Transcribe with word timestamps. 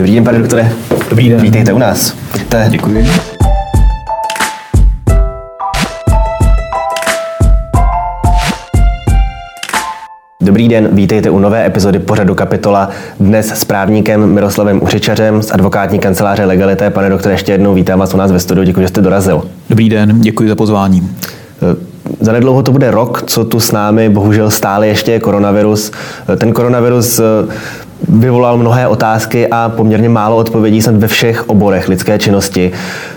Dobrý 0.00 0.14
den, 0.14 0.24
pane 0.24 0.38
doktore. 0.38 0.72
Dobrý 1.10 1.28
den. 1.28 1.40
Vítejte 1.40 1.72
u 1.72 1.78
nás. 1.78 2.14
Pojďte. 2.32 2.66
Děkuji. 2.70 3.06
Dobrý 10.42 10.68
den, 10.68 10.88
vítejte 10.92 11.30
u 11.30 11.38
nové 11.38 11.66
epizody 11.66 11.98
pořadu 11.98 12.34
Kapitola. 12.34 12.90
Dnes 13.20 13.48
s 13.48 13.64
právníkem 13.64 14.26
Miroslavem 14.26 14.82
Uřičařem 14.82 15.42
z 15.42 15.50
advokátní 15.50 15.98
kanceláře 15.98 16.44
Legalité. 16.44 16.90
Pane 16.90 17.10
doktore, 17.10 17.34
ještě 17.34 17.52
jednou 17.52 17.74
vítám 17.74 17.98
vás 17.98 18.14
u 18.14 18.16
nás 18.16 18.32
ve 18.32 18.40
studiu, 18.40 18.64
děkuji, 18.64 18.80
že 18.80 18.88
jste 18.88 19.00
dorazil. 19.00 19.42
Dobrý 19.70 19.88
den, 19.88 20.20
děkuji 20.20 20.48
za 20.48 20.54
pozvání. 20.54 21.10
Zanedlouho 22.20 22.62
to 22.62 22.72
bude 22.72 22.90
rok, 22.90 23.22
co 23.26 23.44
tu 23.44 23.60
s 23.60 23.72
námi 23.72 24.08
bohužel 24.08 24.50
stále 24.50 24.86
ještě 24.86 25.12
je 25.12 25.20
koronavirus. 25.20 25.92
Ten 26.36 26.52
koronavirus 26.52 27.18
eh, 27.18 27.22
vyvolal 28.08 28.56
mnohé 28.56 28.88
otázky 28.88 29.48
a 29.48 29.72
poměrně 29.76 30.08
málo 30.08 30.36
odpovědí 30.36 30.82
snad 30.82 30.96
ve 30.96 31.08
všech 31.08 31.48
oborech 31.48 31.88
lidské 31.88 32.18
činnosti. 32.18 32.72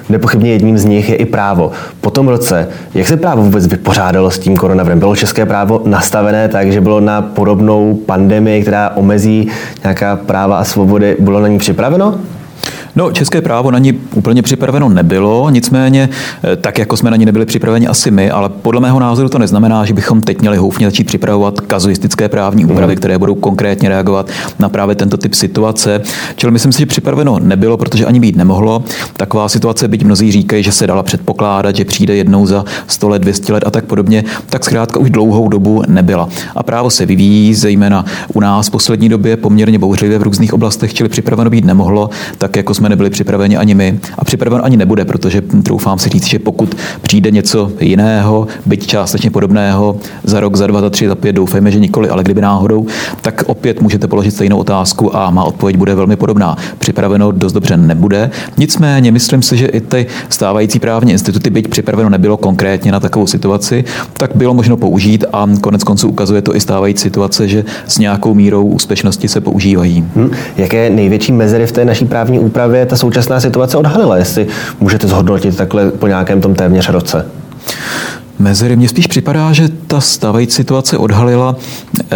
Nepochybně 0.10 0.52
jedním 0.52 0.78
z 0.78 0.86
nich 0.86 1.10
je 1.10 1.16
i 1.16 1.26
právo. 1.26 1.72
Po 2.02 2.10
tom 2.10 2.28
roce, 2.28 2.68
jak 2.94 3.08
se 3.08 3.18
právo 3.18 3.44
vůbec 3.44 3.68
vypořádalo 3.68 4.32
s 4.32 4.40
tím 4.40 4.58
koronavirem? 4.58 5.00
Bylo 5.00 5.16
české 5.16 5.46
právo 5.46 5.82
nastavené 5.86 6.48
tak, 6.48 6.72
že 6.72 6.82
bylo 6.82 7.00
na 7.00 7.22
podobnou 7.22 7.94
pandemii, 8.06 8.62
která 8.62 8.90
omezí 8.96 9.48
nějaká 9.84 10.16
práva 10.16 10.58
a 10.58 10.64
svobody, 10.64 11.18
bylo 11.20 11.40
na 11.40 11.48
ní 11.48 11.58
připraveno? 11.58 12.16
No, 12.96 13.12
české 13.12 13.42
právo 13.42 13.72
na 13.72 13.80
ní 13.80 13.94
úplně 14.16 14.42
připraveno 14.42 14.90
nebylo, 14.90 15.50
nicméně 15.50 16.10
eh, 16.44 16.56
tak, 16.56 16.78
jako 16.78 16.98
jsme 16.98 17.12
na 17.12 17.18
ní 17.18 17.26
nebyli 17.26 17.46
připraveni 17.46 17.88
asi 17.88 18.12
my, 18.12 18.32
ale 18.32 18.50
podle 18.50 18.82
mého 18.82 19.00
názoru 19.00 19.30
to 19.30 19.40
neznamená, 19.40 19.86
že 19.86 19.94
bychom 19.94 20.22
teď 20.22 20.42
měli 20.42 20.58
houfně 20.58 20.88
začít 20.88 21.04
připravovat 21.04 21.60
kazuistické 21.62 22.30
právní 22.30 22.66
úpravy, 22.66 22.94
mm. 22.94 22.98
které 22.98 23.18
budou 23.18 23.36
konkrétně 23.36 23.90
reagovat 23.90 24.30
na 24.60 24.70
právě 24.70 24.96
tento 24.96 25.18
typ 25.18 25.34
situace. 25.34 26.02
Čili 26.36 26.52
myslím 26.52 26.72
si, 26.72 26.80
že 26.80 26.86
připraveno 26.86 27.40
nebylo, 27.40 27.78
protože 27.78 28.06
ani 28.06 28.20
být 28.20 28.36
nemohlo. 28.36 28.84
Taková 29.18 29.50
situace, 29.50 29.88
byť 29.88 30.04
mnozí 30.04 30.32
říkají, 30.32 30.64
že 30.64 30.72
se 30.72 30.88
dala 30.88 31.04
předpokládat, 31.04 31.76
že 31.76 31.86
přijde 31.86 32.16
jednou 32.16 32.46
za 32.46 32.66
100 32.88 33.10
let, 33.10 33.22
200 33.22 33.54
let 33.54 33.64
a 33.68 33.72
tak 33.72 33.86
podobně, 33.86 34.24
tak 34.50 34.66
zkrátka 34.66 35.00
už 35.00 35.10
dlouhou 35.10 35.48
dobu 35.48 35.84
nebyla. 35.88 36.30
A 36.56 36.64
právo 36.64 36.90
se 36.90 37.06
vyvíjí, 37.06 37.54
zejména 37.56 38.06
u 38.34 38.40
nás 38.40 38.68
v 38.68 38.72
poslední 38.72 39.10
době 39.10 39.38
poměrně 39.38 39.80
bouřlivě 39.80 40.20
v 40.20 40.24
různých 40.24 40.54
oblastech, 40.54 40.94
čili 40.94 41.10
připraveno 41.10 41.50
být 41.50 41.66
nemohlo, 41.66 42.10
tak 42.38 42.56
jako 42.56 42.74
jsme 42.74 42.83
jsme 42.84 42.90
nebyli 42.90 43.10
připraveni 43.10 43.58
ani 43.58 43.76
my 43.76 44.00
a 44.18 44.26
připraven 44.26 44.62
ani 44.64 44.78
nebude, 44.78 45.06
protože 45.06 45.42
troufám 45.42 46.00
si 46.00 46.10
říct, 46.10 46.28
že 46.28 46.40
pokud 46.40 46.76
přijde 47.02 47.32
něco 47.32 47.72
jiného, 47.80 48.48
byť 48.66 48.88
částečně 48.88 49.32
podobného, 49.32 49.96
za 50.24 50.40
rok, 50.40 50.56
za 50.56 50.68
dva, 50.68 50.82
za 50.82 50.90
tři, 50.90 51.08
za 51.08 51.16
pět, 51.16 51.34
doufejme, 51.34 51.72
že 51.72 51.80
nikoli, 51.80 52.10
ale 52.10 52.24
kdyby 52.24 52.42
náhodou, 52.42 52.86
tak 53.22 53.44
opět 53.48 53.82
můžete 53.82 54.08
položit 54.08 54.32
stejnou 54.32 54.58
otázku 54.58 55.16
a 55.16 55.30
má 55.30 55.44
odpověď 55.44 55.78
bude 55.78 55.96
velmi 55.96 56.16
podobná. 56.16 56.58
Připraveno 56.80 57.32
dost 57.32 57.54
dobře 57.54 57.78
nebude. 57.78 58.32
Nicméně 58.58 59.12
myslím 59.12 59.42
si, 59.42 59.58
že 59.58 59.66
i 59.68 59.82
ty 59.82 60.06
stávající 60.30 60.80
právní 60.80 61.12
instituty, 61.12 61.50
byť 61.50 61.68
připraveno 61.68 62.10
nebylo 62.10 62.38
konkrétně 62.38 62.92
na 62.92 63.00
takovou 63.00 63.28
situaci, 63.28 63.84
tak 64.14 64.32
bylo 64.36 64.54
možno 64.54 64.78
použít 64.78 65.26
a 65.34 65.48
konec 65.62 65.84
konců 65.84 66.10
ukazuje 66.10 66.42
to 66.42 66.56
i 66.56 66.60
stávající 66.60 67.02
situace, 67.02 67.48
že 67.48 67.66
s 67.88 67.98
nějakou 67.98 68.34
mírou 68.34 68.66
úspěšnosti 68.66 69.28
se 69.28 69.42
používají. 69.42 70.06
Hmm. 70.16 70.32
Jaké 70.58 70.90
největší 70.90 71.32
mezery 71.32 71.68
v 71.68 71.72
té 71.72 71.86
naší 71.86 72.06
právní 72.06 72.40
úpravě 72.40 72.73
právě 72.74 72.90
ta 72.90 72.98
současná 72.98 73.40
situace 73.40 73.78
odhalila, 73.78 74.18
jestli 74.18 74.48
můžete 74.80 75.08
zhodnotit 75.08 75.58
takhle 75.58 75.92
po 75.92 76.08
nějakém 76.08 76.42
tom 76.42 76.56
téměř 76.56 76.90
roce? 76.90 77.26
Mezery. 78.44 78.76
Mně 78.76 78.90
spíš 78.90 79.08
připadá, 79.08 79.54
že 79.54 79.70
ta 79.88 80.02
stávající 80.02 80.56
situace 80.56 80.98
odhalila 80.98 81.56
eh, 82.02 82.16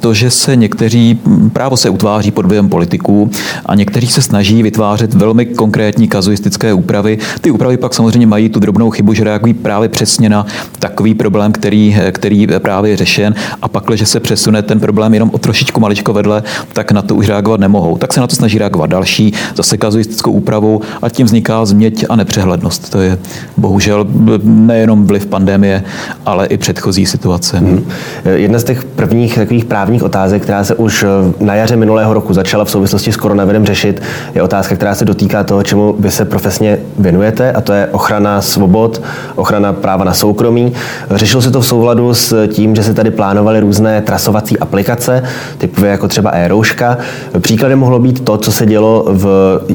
to, 0.00 0.14
že 0.14 0.30
se 0.30 0.56
někteří, 0.56 1.20
právo 1.52 1.76
se 1.76 1.90
utváří 1.90 2.30
pod 2.30 2.46
vlivem 2.46 2.68
politiků 2.68 3.30
a 3.66 3.74
někteří 3.74 4.06
se 4.06 4.22
snaží 4.22 4.62
vytvářet 4.62 5.14
velmi 5.14 5.46
konkrétní 5.46 6.08
kazuistické 6.08 6.72
úpravy. 6.72 7.18
Ty 7.40 7.50
úpravy 7.50 7.76
pak 7.76 7.94
samozřejmě 7.94 8.26
mají 8.26 8.48
tu 8.48 8.60
drobnou 8.60 8.90
chybu, 8.90 9.14
že 9.14 9.24
reagují 9.24 9.54
právě 9.54 9.88
přesně 9.88 10.28
na 10.28 10.46
takový 10.78 11.14
problém, 11.14 11.52
který, 11.52 11.96
který 12.12 12.46
právě 12.58 12.90
je 12.90 12.96
řešen 12.96 13.34
a 13.62 13.68
pak, 13.68 13.84
že 13.94 14.06
se 14.06 14.20
přesune 14.20 14.62
ten 14.62 14.80
problém 14.80 15.14
jenom 15.14 15.30
o 15.32 15.38
trošičku 15.38 15.80
maličko 15.80 16.12
vedle, 16.12 16.42
tak 16.72 16.92
na 16.92 17.02
to 17.02 17.14
už 17.14 17.28
reagovat 17.28 17.60
nemohou. 17.60 17.98
Tak 17.98 18.12
se 18.12 18.20
na 18.20 18.26
to 18.26 18.36
snaží 18.36 18.58
reagovat 18.58 18.90
další, 18.90 19.32
zase 19.56 19.76
kazuistickou 19.76 20.32
úpravou 20.32 20.80
a 21.02 21.08
tím 21.08 21.26
vzniká 21.26 21.66
změť 21.66 22.04
a 22.08 22.16
nepřehlednost. 22.16 22.90
To 22.90 23.00
je 23.00 23.18
bohužel 23.56 24.06
nejenom 24.44 25.06
vliv 25.06 25.26
pandemie, 25.26 25.47
pandemie, 25.48 25.84
ale 26.26 26.46
i 26.46 26.56
předchozí 26.56 27.06
situace. 27.06 27.58
Hmm. 27.58 27.88
Jedna 28.24 28.58
z 28.58 28.64
těch 28.64 28.84
prvních 28.84 29.34
takových 29.34 29.64
právních 29.64 30.02
otázek, 30.02 30.42
která 30.42 30.64
se 30.64 30.74
už 30.74 31.02
eh, 31.02 31.44
na 31.44 31.54
jaře 31.54 31.76
minulého 31.76 32.14
roku 32.14 32.34
začala 32.34 32.64
v 32.64 32.70
souvislosti 32.70 33.12
s 33.12 33.16
koronavirem 33.16 33.66
řešit, 33.66 34.02
je 34.34 34.42
otázka, 34.42 34.76
která 34.76 34.94
se 34.94 35.04
dotýká 35.04 35.44
toho, 35.44 35.62
čemu 35.62 35.96
vy 35.98 36.10
se 36.10 36.24
profesně 36.24 36.78
věnujete, 36.98 37.52
a 37.52 37.60
to 37.60 37.72
je 37.72 37.86
ochrana 37.92 38.40
svobod, 38.40 39.02
ochrana 39.36 39.72
práva 39.72 40.04
na 40.04 40.14
soukromí. 40.14 40.72
Řešilo 41.10 41.42
se 41.42 41.50
to 41.50 41.60
v 41.60 41.66
souladu 41.66 42.14
s 42.14 42.46
tím, 42.46 42.76
že 42.76 42.82
se 42.82 42.94
tady 42.94 43.10
plánovaly 43.10 43.60
různé 43.60 44.02
trasovací 44.02 44.58
aplikace, 44.58 45.22
typové 45.58 45.88
jako 45.88 46.08
třeba 46.08 46.30
e-rouška. 46.30 46.98
Příkladem 47.38 47.78
mohlo 47.78 47.98
být 47.98 48.24
to, 48.24 48.36
co 48.36 48.52
se 48.52 48.66
dělo 48.66 49.04
v 49.08 49.26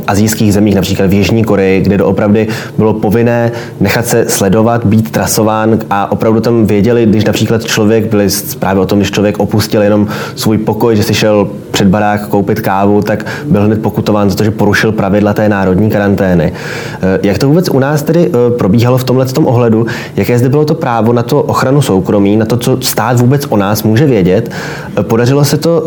azijských 0.07 0.53
zemích, 0.53 0.75
například 0.75 1.09
v 1.09 1.13
Jižní 1.13 1.43
Koreji, 1.43 1.81
kde 1.81 1.97
doopravdy 1.97 2.47
bylo 2.77 2.93
povinné 2.93 3.51
nechat 3.79 4.05
se 4.05 4.25
sledovat, 4.27 4.85
být 4.85 5.11
trasován 5.11 5.52
plánován 5.53 5.79
a 5.89 6.11
opravdu 6.11 6.39
tam 6.39 6.65
věděli, 6.65 7.05
když 7.05 7.25
například 7.25 7.63
člověk, 7.63 8.05
byli 8.05 8.29
zprávy 8.29 8.79
o 8.79 8.85
tom, 8.85 8.99
když 8.99 9.11
člověk 9.11 9.39
opustil 9.39 9.81
jenom 9.81 10.07
svůj 10.35 10.57
pokoj, 10.57 10.95
že 10.95 11.03
si 11.03 11.13
šel 11.13 11.47
před 11.71 11.87
barák 11.87 12.27
koupit 12.27 12.59
kávu, 12.59 13.01
tak 13.01 13.25
byl 13.45 13.61
hned 13.61 13.81
pokutován 13.81 14.29
za 14.29 14.35
to, 14.35 14.43
že 14.43 14.51
porušil 14.51 14.91
pravidla 14.91 15.33
té 15.33 15.49
národní 15.49 15.89
karantény. 15.89 16.53
Eh, 16.53 17.19
jak 17.23 17.37
to 17.37 17.47
vůbec 17.47 17.69
u 17.69 17.79
nás 17.79 18.03
tedy 18.03 18.29
eh, 18.29 18.57
probíhalo 18.57 18.97
v 18.97 19.03
tomhle 19.03 19.25
tom 19.25 19.47
ohledu? 19.47 19.85
Jaké 20.15 20.39
zde 20.39 20.49
bylo 20.49 20.65
to 20.65 20.73
právo 20.73 21.13
na 21.13 21.23
to 21.23 21.43
ochranu 21.43 21.81
soukromí, 21.81 22.37
na 22.37 22.45
to, 22.45 22.57
co 22.57 22.77
stát 22.81 23.19
vůbec 23.19 23.45
o 23.49 23.57
nás 23.57 23.83
může 23.83 24.05
vědět? 24.05 24.51
Eh, 24.99 25.03
podařilo 25.03 25.45
se 25.45 25.57
to 25.57 25.83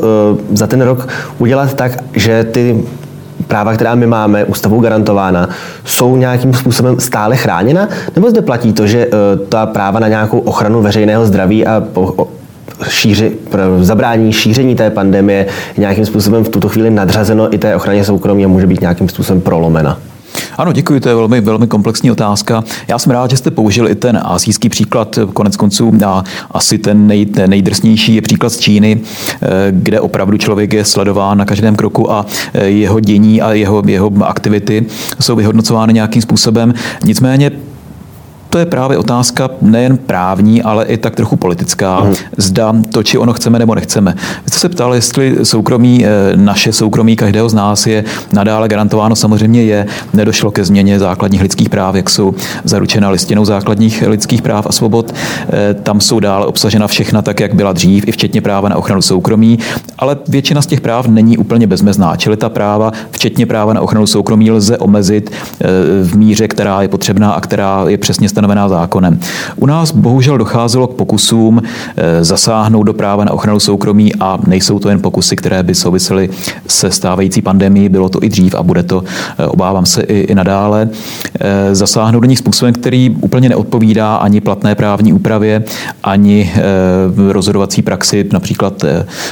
za 0.53 0.67
ten 0.67 0.81
rok 0.81 1.09
udělat 1.39 1.75
tak, 1.75 1.93
že 2.15 2.45
ty 2.45 2.85
práva, 3.49 3.75
která 3.75 3.95
my 3.95 4.07
máme, 4.07 4.45
ústavou 4.45 4.81
garantována, 4.81 5.49
jsou 5.85 6.17
nějakým 6.17 6.55
způsobem 6.55 7.01
stále 7.01 7.37
chráněna? 7.37 7.89
Nebo 8.15 8.31
zde 8.31 8.43
platí 8.43 8.73
to, 8.73 8.87
že 8.87 9.07
eh, 9.07 9.37
ta 9.49 9.67
práva 9.67 10.01
na 10.01 10.09
nějakou 10.09 10.39
ochranu 10.39 10.83
veřejného 10.83 11.27
zdraví 11.27 11.67
a 11.67 11.83
šíři, 12.89 13.33
zabrání 13.81 14.33
šíření 14.33 14.75
té 14.75 14.91
pandemie 14.91 15.47
nějakým 15.77 16.07
způsobem 16.07 16.45
v 16.45 16.49
tuto 16.49 16.69
chvíli 16.69 16.91
nadřazeno 16.91 17.55
i 17.55 17.59
té 17.59 17.77
ochraně 17.77 18.05
soukromí 18.05 18.45
a 18.45 18.49
může 18.49 18.67
být 18.67 18.81
nějakým 18.81 19.09
způsobem 19.09 19.41
prolomena? 19.41 19.99
Ano, 20.59 20.73
děkuji, 20.73 21.01
to 21.01 21.09
je 21.09 21.15
velmi, 21.15 21.41
velmi 21.41 21.67
komplexní 21.67 22.11
otázka. 22.11 22.65
Já 22.89 22.99
jsem 22.99 23.13
rád, 23.13 23.31
že 23.31 23.37
jste 23.37 23.51
použil 23.51 23.89
i 23.89 23.95
ten 23.95 24.21
asijský 24.25 24.69
příklad, 24.69 25.19
konec 25.35 25.57
konců 25.57 25.93
a 26.07 26.25
asi 26.51 26.79
ten, 26.79 27.07
nej, 27.07 27.27
nejdrsnější 27.47 28.15
je 28.15 28.23
příklad 28.23 28.53
z 28.53 28.59
Číny, 28.59 29.01
eh, 29.43 29.49
kde 29.71 30.01
opravdu 30.01 30.39
člověk 30.39 30.73
je 30.73 30.85
sledován 30.85 31.39
na 31.39 31.45
každém 31.45 31.77
kroku 31.77 32.13
a 32.13 32.27
eh, 32.55 32.65
jeho 32.67 33.01
dění 33.01 33.43
a 33.43 33.53
jeho, 33.53 33.83
jeho 33.87 34.13
aktivity 34.25 34.87
jsou 35.21 35.37
vyhodnocovány 35.37 35.93
nějakým 35.93 36.23
způsobem. 36.23 36.75
Nicméně 37.05 37.51
to 38.51 38.59
je 38.59 38.67
právě 38.67 38.99
otázka 38.99 39.51
nejen 39.63 39.97
právní, 39.97 40.63
ale 40.63 40.85
i 40.85 40.97
tak 40.97 41.15
trochu 41.15 41.37
politická. 41.37 42.01
Mm. 42.01 42.15
Zda 42.37 42.75
to, 42.93 43.03
či 43.03 43.19
ono 43.19 43.33
chceme 43.33 43.59
nebo 43.59 43.75
nechceme. 43.75 44.15
Vy 44.45 44.51
jste 44.51 44.59
se 44.59 44.69
ptal, 44.69 44.95
jestli 44.95 45.37
soukromí, 45.43 46.07
eh, 46.07 46.37
naše 46.37 46.73
soukromí 46.73 47.17
každého 47.17 47.49
z 47.49 47.55
nás 47.55 47.87
je 47.87 48.05
nadále 48.33 48.69
garantováno. 48.69 49.17
Samozřejmě 49.17 49.63
je. 49.63 49.87
Nedošlo 50.15 50.51
ke 50.51 50.65
změně 50.65 50.99
základních 50.99 51.43
lidských 51.43 51.69
práv, 51.69 51.95
jak 51.95 52.11
jsou 52.11 52.35
zaručena 52.65 53.11
listinou 53.11 53.45
základních 53.45 54.05
lidských 54.07 54.43
práv 54.43 54.67
a 54.67 54.73
svobod. 54.73 55.15
Eh, 55.49 55.75
tam 55.75 56.01
jsou 56.01 56.21
dále 56.21 56.47
obsažena 56.47 56.87
všechna 56.87 57.23
tak, 57.23 57.41
jak 57.41 57.55
byla 57.55 57.73
dřív, 57.73 58.09
i 58.09 58.13
včetně 58.13 58.41
práva 58.41 58.69
na 58.69 58.77
ochranu 58.77 59.03
soukromí. 59.03 59.59
Ale 59.99 60.17
většina 60.29 60.63
z 60.63 60.67
těch 60.67 60.81
práv 60.81 61.07
není 61.07 61.39
úplně 61.39 61.67
bezmezná. 61.67 62.17
Čili 62.17 62.37
ta 62.37 62.49
práva, 62.49 62.93
včetně 63.11 63.47
práva 63.47 63.73
na 63.73 63.81
ochranu 63.81 64.07
soukromí, 64.07 64.51
lze 64.51 64.79
omezit 64.79 65.31
eh, 65.31 65.67
v 66.05 66.17
míře, 66.17 66.49
která 66.49 66.83
je 66.83 66.89
potřebná 66.89 67.33
a 67.33 67.41
která 67.41 67.85
je 67.89 67.99
přesně 67.99 68.29
stanovená 68.37 68.69
zákonem. 68.69 69.21
U 69.57 69.67
nás 69.67 69.93
bohužel 69.93 70.39
docházelo 70.39 70.87
k 70.87 70.95
pokusům 70.95 71.63
eh, 71.97 72.25
zasáhnout 72.25 72.83
do 72.83 72.93
práva 72.93 73.25
na 73.25 73.33
ochranu 73.33 73.61
soukromí 73.61 74.13
a 74.21 74.39
nejsou 74.47 74.79
to 74.79 74.89
jen 74.89 75.01
pokusy, 75.01 75.37
které 75.37 75.63
by 75.63 75.75
souvisely 75.75 76.29
se 76.67 76.91
stávající 76.91 77.43
pandemí, 77.43 77.89
bylo 77.89 78.09
to 78.09 78.23
i 78.23 78.29
dřív 78.29 78.55
a 78.55 78.63
bude 78.63 78.83
to, 78.83 79.05
eh, 79.39 79.47
obávám 79.47 79.87
se, 79.87 80.03
i, 80.03 80.19
i 80.21 80.35
nadále. 80.35 80.89
Eh, 81.41 81.75
zasáhnout 81.75 82.21
do 82.21 82.29
nich 82.29 82.39
způsobem, 82.39 82.75
který 82.75 83.11
úplně 83.11 83.49
neodpovídá 83.49 84.17
ani 84.17 84.41
platné 84.41 84.75
právní 84.75 85.13
úpravě, 85.13 85.65
ani 86.05 86.53
rozhodovací 87.29 87.83
praxi, 87.83 88.29
například 88.33 88.85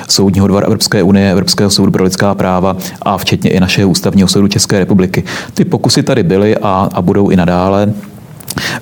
Soudního 0.08 0.46
dvora 0.46 0.66
Evropské 0.66 1.02
unie, 1.02 1.30
Evropského 1.30 1.70
soudu 1.70 1.92
pro 1.92 2.04
lidská 2.04 2.34
práva 2.34 2.76
a 3.02 3.18
včetně 3.18 3.50
i 3.50 3.60
našeho 3.60 3.90
ústavního 3.90 4.28
soudu 4.28 4.48
České 4.48 4.78
republiky. 4.78 5.24
Ty 5.54 5.64
pokusy 5.64 6.02
tady 6.02 6.22
byly 6.22 6.56
a, 6.56 6.88
a 6.94 7.02
budou 7.02 7.28
i 7.28 7.36
nadále. 7.36 7.92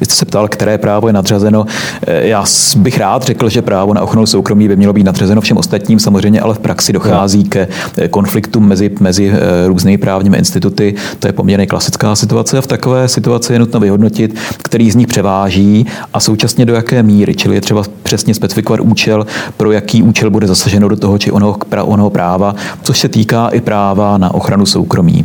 Vy 0.01 0.07
jste 0.07 0.15
se 0.15 0.25
ptal, 0.25 0.49
které 0.49 0.79
právo 0.79 1.07
je 1.07 1.13
nadřazeno. 1.13 1.67
Eh, 2.07 2.27
já 2.27 2.45
bych 2.77 2.99
rád 2.99 3.23
řekl, 3.23 3.49
že 3.49 3.63
právo 3.63 3.95
na 3.95 4.03
ochranu 4.03 4.27
soukromí 4.27 4.69
by 4.69 4.77
mělo 4.77 4.93
být 4.93 5.05
nadřazeno 5.05 5.41
všem 5.41 5.57
ostatním, 5.57 5.99
samozřejmě, 5.99 6.41
ale 6.41 6.55
v 6.55 6.59
praxi 6.59 6.93
dochází 6.93 7.45
ke 7.45 7.69
eh, 7.97 8.09
konfliktům 8.09 8.69
mezi, 8.69 8.91
mezi 9.01 9.33
eh, 9.35 9.69
různými 9.69 9.99
právními 9.99 10.37
instituty. 10.37 10.95
To 11.19 11.27
je 11.27 11.33
poměrně 11.33 11.67
klasická 11.67 12.17
situace 12.17 12.59
a 12.59 12.61
v 12.61 12.67
takové 12.67 13.09
situaci 13.09 13.53
je 13.53 13.59
nutno 13.59 13.81
vyhodnotit, 13.81 14.39
který 14.63 14.91
z 14.91 14.95
nich 14.95 15.07
převáží 15.07 15.87
a 16.13 16.21
současně 16.21 16.67
do 16.67 16.75
jaké 16.75 17.03
míry. 17.03 17.35
Čili 17.35 17.55
je 17.55 17.61
třeba 17.61 17.83
přesně 18.03 18.35
specifikovat 18.35 18.81
účel, 18.81 19.27
pro 19.57 19.73
jaký 19.73 20.03
účel 20.03 20.31
bude 20.31 20.47
zasaženo 20.47 20.89
do 20.89 20.97
toho 20.97 21.19
či 21.19 21.33
onoho, 21.33 21.57
onoho 21.83 22.11
práva, 22.11 22.55
což 22.83 22.99
se 22.99 23.09
týká 23.09 23.49
i 23.49 23.61
práva 23.61 24.19
na 24.19 24.35
ochranu 24.35 24.67
soukromí. 24.67 25.25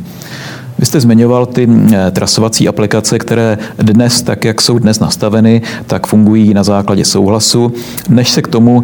Vy 0.79 0.85
jste 0.85 0.99
zmiňoval 0.99 1.45
ty 1.45 1.67
eh, 1.93 2.11
trasovací 2.11 2.67
aplikace, 2.67 3.19
které 3.19 3.57
dnes, 3.77 4.21
tak 4.21 4.45
jak 4.45 4.61
jsou 4.61 4.79
dnes 4.79 4.99
nastaveny, 4.99 5.61
tak 5.87 6.07
fungují 6.07 6.53
na 6.53 6.63
základě 6.63 7.05
souhlasu. 7.05 7.71
Než, 8.09 8.31
se 8.31 8.41
k 8.41 8.47
tomu, 8.47 8.83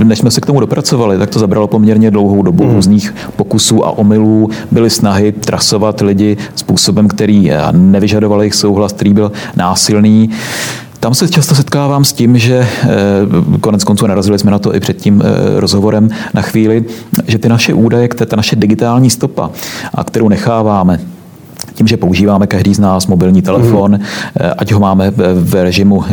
eh, 0.00 0.04
než 0.04 0.18
jsme 0.18 0.30
se 0.30 0.40
k 0.40 0.46
tomu 0.46 0.60
dopracovali, 0.60 1.18
tak 1.18 1.30
to 1.30 1.38
zabralo 1.38 1.66
poměrně 1.66 2.10
dlouhou 2.10 2.42
dobu 2.42 2.64
hmm. 2.64 2.74
různých 2.74 3.14
pokusů 3.36 3.86
a 3.86 3.98
omylů. 3.98 4.50
Byly 4.70 4.90
snahy 4.90 5.32
trasovat 5.32 6.00
lidi 6.00 6.36
způsobem, 6.54 7.08
který 7.08 7.52
eh, 7.52 7.58
nevyžadoval 7.72 8.42
jejich 8.42 8.54
souhlas, 8.54 8.92
který 8.92 9.14
byl 9.14 9.32
násilný. 9.56 10.30
Tam 11.00 11.14
se 11.14 11.28
často 11.28 11.54
setkávám 11.54 12.04
s 12.04 12.12
tím, 12.12 12.38
že 12.38 12.68
eh, 12.82 12.88
konec 13.60 13.84
konců 13.84 14.06
narazili 14.06 14.38
jsme 14.38 14.50
na 14.50 14.58
to 14.58 14.74
i 14.74 14.80
před 14.80 14.96
tím 14.96 15.22
eh, 15.22 15.60
rozhovorem 15.60 16.10
na 16.34 16.42
chvíli, 16.42 16.84
že 17.26 17.38
ty 17.38 17.48
naše 17.48 17.74
údaje, 17.74 18.08
ta 18.08 18.36
naše 18.36 18.56
digitální 18.56 19.10
stopa, 19.10 19.50
a 19.94 20.04
kterou 20.04 20.28
necháváme 20.28 21.00
tím, 21.78 21.86
že 21.86 21.96
používáme 21.96 22.46
každý 22.46 22.74
z 22.74 22.78
nás 22.78 23.06
mobilní 23.06 23.42
telefon, 23.42 23.92
mm. 23.92 24.00
ať 24.58 24.72
ho 24.72 24.80
máme 24.80 25.12
v 25.34 25.62
režimu, 25.62 26.04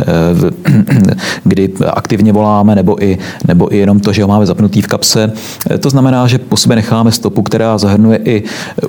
kdy 1.44 1.70
aktivně 1.94 2.34
voláme, 2.34 2.76
nebo 2.76 3.04
i, 3.04 3.18
nebo 3.48 3.74
i 3.74 3.78
jenom 3.78 4.00
to, 4.00 4.14
že 4.14 4.22
ho 4.22 4.28
máme 4.28 4.46
zapnutý 4.46 4.82
v 4.82 4.88
kapse. 4.88 5.34
Eh, 5.70 5.78
to 5.78 5.90
znamená, 5.90 6.28
že 6.28 6.38
po 6.38 6.58
sobě 6.58 6.76
necháme 6.76 7.12
stopu, 7.12 7.42
která 7.42 7.78
zahrnuje 7.78 8.20
i 8.26 8.44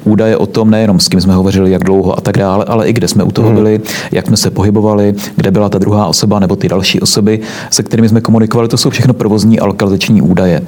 údaje 0.05 0.37
o 0.37 0.46
tom, 0.46 0.70
nejenom 0.70 1.00
s 1.00 1.08
kým 1.08 1.20
jsme 1.20 1.34
hovořili, 1.34 1.70
jak 1.70 1.84
dlouho 1.84 2.19
a 2.19 2.20
tak 2.20 2.38
dále, 2.38 2.64
ale 2.64 2.88
i 2.88 2.93
kde 2.93 3.08
jsme 3.08 3.25
u 3.25 3.31
toho 3.31 3.49
mm. 3.49 3.55
byli, 3.55 3.81
jak 4.12 4.26
jsme 4.26 4.37
se 4.37 4.50
pohybovali, 4.50 5.14
kde 5.37 5.50
byla 5.50 5.69
ta 5.69 5.78
druhá 5.78 6.06
osoba 6.06 6.40
nebo 6.40 6.56
ty 6.56 6.69
další 6.69 7.00
osoby, 7.00 7.40
se 7.70 7.82
kterými 7.82 8.08
jsme 8.08 8.20
komunikovali. 8.20 8.69
To 8.69 8.76
jsou 8.76 8.90
všechno 8.90 9.14
provozní 9.14 9.61
a 9.61 9.67
lokalizační 9.67 10.23
údaje. 10.23 10.62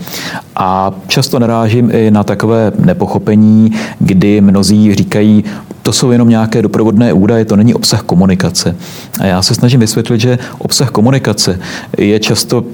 A 0.56 0.93
často 1.06 1.38
narážím 1.38 1.90
i 1.93 2.10
na 2.10 2.25
takové 2.25 2.72
nepochopení, 2.78 3.72
kdy 3.99 4.40
mnozí 4.40 4.94
říkají, 4.94 5.44
to 5.88 5.93
jsou 5.93 6.11
jenom 6.11 6.29
nějaké 6.29 6.62
doprovodné 6.62 7.12
údaje, 7.12 7.44
to 7.44 7.56
není 7.56 7.75
obsah 7.75 8.02
komunikace. 8.02 8.76
A 9.20 9.26
já 9.26 9.43
se 9.43 9.55
snažím 9.55 9.81
vysvětlit, 9.81 10.20
že 10.20 10.38
obsah 10.58 10.90
komunikace 10.90 11.61
je 11.99 12.20
často 12.20 12.64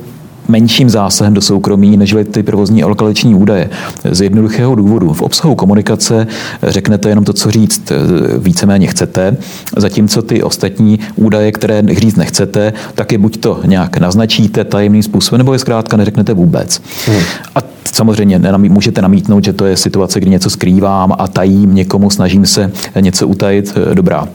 menším 0.48 0.90
zásahem 0.90 1.34
do 1.34 1.40
soukromí, 1.40 1.96
než 1.96 2.14
ty 2.30 2.42
provozní 2.42 2.82
a 2.82 2.86
lokaliční 2.86 3.34
údaje. 3.34 3.70
Z 4.10 4.20
jednoduchého 4.20 4.74
důvodu. 4.74 5.12
V 5.12 5.22
obsahu 5.22 5.54
komunikace 5.54 6.26
řeknete 6.62 7.08
jenom 7.08 7.24
to, 7.24 7.32
co 7.32 7.50
říct 7.50 7.92
víceméně 8.38 8.86
chcete, 8.86 9.36
zatímco 9.76 10.22
ty 10.22 10.42
ostatní 10.42 10.98
údaje, 11.16 11.52
které 11.52 11.82
říct 11.96 12.16
nechcete, 12.16 12.72
tak 12.94 13.12
je 13.12 13.18
buď 13.18 13.36
to 13.36 13.60
nějak 13.64 13.96
naznačíte 13.98 14.64
tajemným 14.64 15.02
způsobem, 15.02 15.38
nebo 15.38 15.52
je 15.52 15.58
zkrátka 15.58 15.96
neřeknete 15.96 16.34
vůbec. 16.34 16.82
Hmm. 17.06 17.20
A 17.54 17.58
samozřejmě 17.94 18.40
můžete 18.56 19.02
namítnout, 19.02 19.44
že 19.44 19.52
to 19.52 19.66
je 19.66 19.76
situace, 19.76 20.20
kdy 20.20 20.30
něco 20.30 20.50
skrývám 20.50 21.14
a 21.18 21.28
tajím 21.28 21.74
někomu, 21.74 22.10
snažím 22.10 22.46
se 22.46 22.72
něco 23.00 23.28
utajit. 23.28 23.78
Dobrá, 23.94 24.28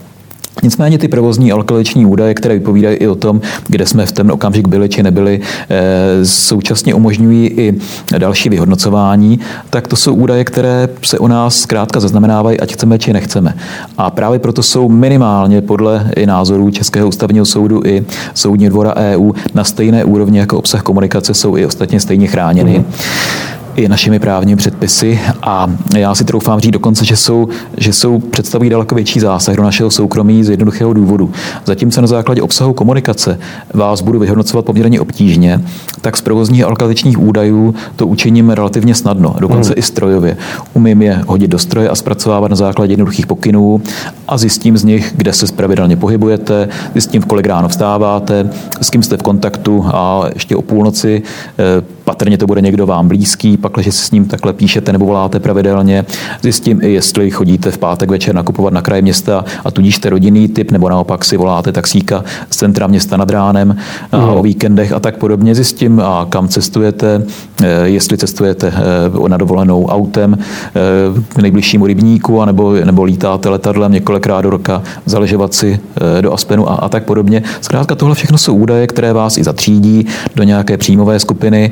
Nicméně 0.64 0.98
ty 0.98 1.08
provozní 1.08 1.52
alkaliční 1.52 2.06
údaje, 2.06 2.34
které 2.34 2.54
vypovídají 2.54 2.98
i 2.98 3.08
o 3.08 3.16
tom, 3.16 3.42
kde 3.68 3.86
jsme 3.86 4.06
v 4.06 4.12
ten 4.12 4.32
okamžik 4.32 4.68
byli 4.68 4.90
či 4.90 5.04
nebyli, 5.04 5.42
eh, 5.70 6.26
současně 6.26 6.94
umožňují 6.94 7.48
i 7.48 7.80
další 8.18 8.50
vyhodnocování, 8.50 9.40
tak 9.70 9.88
to 9.88 9.96
jsou 9.96 10.14
údaje, 10.14 10.44
které 10.44 10.90
se 11.04 11.20
o 11.20 11.28
nás 11.28 11.62
zkrátka 11.62 12.00
zaznamenávají, 12.00 12.60
ať 12.60 12.74
chceme 12.74 13.00
či 13.00 13.14
nechceme. 13.14 13.54
A 13.98 14.10
právě 14.10 14.40
proto 14.40 14.64
jsou 14.64 14.90
minimálně 14.90 15.62
podle 15.62 16.12
i 16.16 16.26
názorů 16.26 16.72
Českého 16.72 17.08
ústavního 17.08 17.46
soudu 17.46 17.82
i 17.86 18.06
Soudní 18.34 18.70
dvora 18.70 18.96
EU 18.96 19.32
na 19.54 19.64
stejné 19.64 20.04
úrovni 20.04 20.40
jako 20.40 20.58
obsah 20.58 20.82
komunikace 20.82 21.34
jsou 21.34 21.58
i 21.58 21.66
ostatně 21.66 22.00
stejně 22.00 22.28
chráněny. 22.28 22.80
Mm 22.80 22.86
i 23.80 23.90
našimi 23.90 24.20
právními 24.20 24.58
předpisy 24.58 25.20
a 25.42 25.68
já 25.98 26.16
si 26.16 26.24
troufám 26.24 26.60
říct 26.60 26.72
dokonce, 26.72 27.06
že 27.06 27.16
jsou, 27.16 27.48
že 27.78 27.94
jsou 27.94 28.20
představují 28.20 28.70
daleko 28.70 28.96
větší 28.96 29.20
zásah 29.20 29.56
do 29.56 29.64
našeho 29.64 29.92
soukromí 29.92 30.44
z 30.44 30.50
jednoduchého 30.50 30.94
důvodu. 30.94 31.32
Zatímco 31.66 32.02
na 32.02 32.08
základě 32.08 32.42
obsahu 32.42 32.74
komunikace 32.74 33.40
vás 33.74 34.02
budu 34.02 34.20
vyhodnocovat 34.20 34.66
poměrně 34.66 35.02
obtížně, 35.02 35.62
tak 36.02 36.18
z 36.18 36.22
provozních 36.22 36.64
a 36.64 36.68
alkaličních 36.68 37.20
údajů 37.20 37.76
to 37.96 38.08
učiním 38.08 38.50
relativně 38.50 38.96
snadno, 38.96 39.36
dokonce 39.40 39.70
hmm. 39.70 39.80
i 39.80 39.82
strojově. 39.82 40.38
Umím 40.74 41.02
je 41.02 41.22
hodit 41.28 41.48
do 41.48 41.60
stroje 41.60 41.90
a 41.90 41.96
zpracovávat 41.96 42.50
na 42.50 42.56
základě 42.56 42.94
jednoduchých 42.94 43.28
pokynů 43.28 43.82
a 44.28 44.38
zjistím 44.38 44.78
z 44.78 44.84
nich, 44.84 45.14
kde 45.16 45.34
se 45.34 45.54
pravidelně 45.54 45.96
pohybujete, 45.96 46.70
zjistím, 46.92 47.22
v 47.22 47.26
kolik 47.26 47.46
ráno 47.46 47.68
vstáváte, 47.68 48.50
s 48.82 48.90
kým 48.90 49.04
jste 49.04 49.18
v 49.18 49.24
kontaktu 49.24 49.86
a 49.88 50.24
ještě 50.34 50.56
o 50.56 50.62
půlnoci 50.62 51.22
eh, 51.60 52.00
patrně 52.10 52.38
to 52.38 52.48
bude 52.48 52.62
někdo 52.62 52.86
vám 52.86 53.08
blízký, 53.08 53.58
pak, 53.58 53.69
když 53.76 53.96
si 53.96 54.06
s 54.06 54.12
ním 54.12 54.26
takhle 54.26 54.54
píšete 54.54 54.92
nebo 54.92 55.06
voláte 55.06 55.40
pravidelně, 55.40 56.06
zjistím 56.42 56.82
i, 56.82 56.94
jestli 56.94 57.32
chodíte 57.32 57.72
v 57.72 57.78
pátek 57.78 58.10
večer 58.10 58.36
nakupovat 58.36 58.74
na 58.74 58.82
kraj 58.82 59.02
města 59.02 59.46
a 59.66 59.72
tudíž 59.72 59.96
jste 59.96 60.10
rodinný 60.10 60.48
typ, 60.48 60.72
nebo 60.72 60.90
naopak 60.90 61.26
si 61.26 61.38
voláte 61.38 61.72
taxíka 61.72 62.24
z 62.50 62.58
centra 62.58 62.88
města 62.88 63.18
nad 63.18 63.30
ránem 63.30 63.78
a 64.12 64.18
mm. 64.18 64.24
o 64.24 64.44
víkendech 64.44 64.92
a 64.92 65.00
tak 65.00 65.18
podobně. 65.18 65.56
Zjistím, 65.56 66.00
a 66.00 66.28
kam 66.30 66.48
cestujete, 66.48 67.24
eh, 67.64 67.68
jestli 67.84 68.18
cestujete 68.18 68.74
eh, 68.76 69.30
na 69.30 69.38
dovolenou 69.38 69.86
autem 69.86 70.38
eh, 70.40 70.80
k 71.30 71.38
nejbližšímu 71.38 71.86
rybníku, 71.86 72.42
anebo, 72.42 72.74
nebo 72.74 73.04
lítáte 73.04 73.50
letadlem 73.50 73.92
několikrát 73.92 74.42
do 74.42 74.50
roka, 74.50 74.82
zaležovat 75.06 75.54
si 75.54 75.80
do 76.22 76.34
Aspenu 76.34 76.70
a, 76.70 76.76
a 76.76 76.90
tak 76.90 77.04
podobně. 77.04 77.44
Zkrátka 77.62 77.96
tohle 77.96 78.16
všechno 78.16 78.38
jsou 78.38 78.56
údaje, 78.56 78.88
které 78.88 79.14
vás 79.14 79.38
i 79.38 79.44
zatřídí 79.44 80.06
do 80.36 80.44
nějaké 80.44 80.78
příjmové 80.78 81.20
skupiny, 81.20 81.72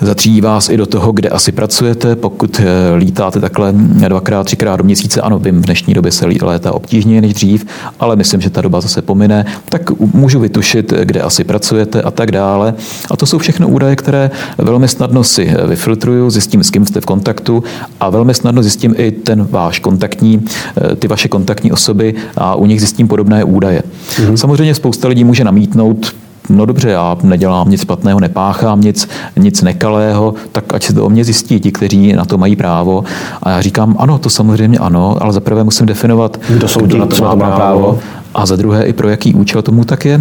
zatřídí 0.00 0.40
vás 0.40 0.68
i 0.68 0.76
do 0.76 0.86
toho, 0.86 1.12
kde 1.12 1.23
asi 1.30 1.52
pracujete, 1.52 2.16
pokud 2.16 2.60
eh, 2.60 2.94
lítáte 2.96 3.40
takhle 3.40 3.72
dvakrát, 4.08 4.44
třikrát 4.44 4.76
do 4.76 4.84
měsíce, 4.84 5.20
ano, 5.20 5.38
vím, 5.38 5.62
v 5.62 5.64
dnešní 5.64 5.94
době 5.94 6.12
se 6.12 6.26
létá 6.42 6.72
obtížněji 6.72 7.20
než 7.20 7.34
dřív, 7.34 7.66
ale 8.00 8.16
myslím, 8.16 8.40
že 8.40 8.50
ta 8.50 8.60
doba 8.60 8.80
zase 8.80 9.02
pomine, 9.02 9.46
tak 9.68 9.90
můžu 9.98 10.40
vytušit, 10.40 10.92
kde 11.04 11.20
asi 11.20 11.44
pracujete 11.44 12.02
a 12.02 12.10
tak 12.10 12.32
dále. 12.32 12.74
A 13.10 13.16
to 13.16 13.26
jsou 13.26 13.38
všechno 13.38 13.68
údaje, 13.68 13.96
které 13.96 14.30
velmi 14.58 14.88
snadno 14.88 15.24
si 15.24 15.48
eh, 15.48 15.66
vyfiltruju, 15.66 16.30
zjistím, 16.30 16.64
s 16.64 16.70
kým 16.70 16.86
jste 16.86 17.00
v 17.00 17.06
kontaktu 17.06 17.64
a 18.00 18.10
velmi 18.10 18.34
snadno 18.34 18.62
zjistím 18.62 18.94
i 18.98 19.10
ten 19.10 19.46
váš 19.50 19.78
kontaktní, 19.78 20.44
eh, 20.76 20.96
ty 20.96 21.08
vaše 21.08 21.28
kontaktní 21.28 21.72
osoby 21.72 22.14
a 22.36 22.54
u 22.54 22.66
nich 22.66 22.80
zjistím 22.80 23.08
podobné 23.08 23.44
údaje. 23.44 23.82
Mm-hmm. 24.16 24.34
Samozřejmě 24.34 24.74
spousta 24.74 25.08
lidí 25.08 25.24
může 25.24 25.44
namítnout, 25.44 26.14
no 26.48 26.66
dobře, 26.66 26.90
já 26.90 27.16
nedělám 27.22 27.70
nic 27.70 27.80
špatného, 27.80 28.20
nepáchám 28.20 28.80
nic, 28.80 29.08
nic 29.36 29.62
nekalého, 29.62 30.34
tak 30.52 30.74
ať 30.74 30.84
se 30.84 30.94
to 30.94 31.04
o 31.04 31.10
mě 31.10 31.24
zjistí 31.24 31.60
ti, 31.60 31.72
kteří 31.72 32.12
na 32.12 32.24
to 32.24 32.38
mají 32.38 32.56
právo. 32.56 33.04
A 33.42 33.50
já 33.50 33.60
říkám, 33.60 33.96
ano, 33.98 34.18
to 34.18 34.30
samozřejmě 34.30 34.78
ano, 34.78 35.16
ale 35.20 35.32
zaprvé 35.32 35.64
musím 35.64 35.86
definovat, 35.86 36.40
kdo, 36.48 36.68
jsou 36.68 36.80
kdo 36.80 36.98
na 36.98 37.06
to 37.06 37.22
má 37.22 37.36
právo, 37.36 37.56
právo 37.56 37.98
a 38.34 38.46
za 38.46 38.56
druhé 38.56 38.84
i 38.84 38.92
pro 38.92 39.08
jaký 39.08 39.34
účel 39.34 39.62
tomu 39.62 39.84
tak 39.84 40.04
je. 40.04 40.14
E, 40.14 40.20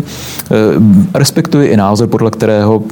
respektuji 1.13 1.68
i 1.68 1.77
názor, 1.77 2.08
podle 2.08 2.32
kterého 2.32 2.84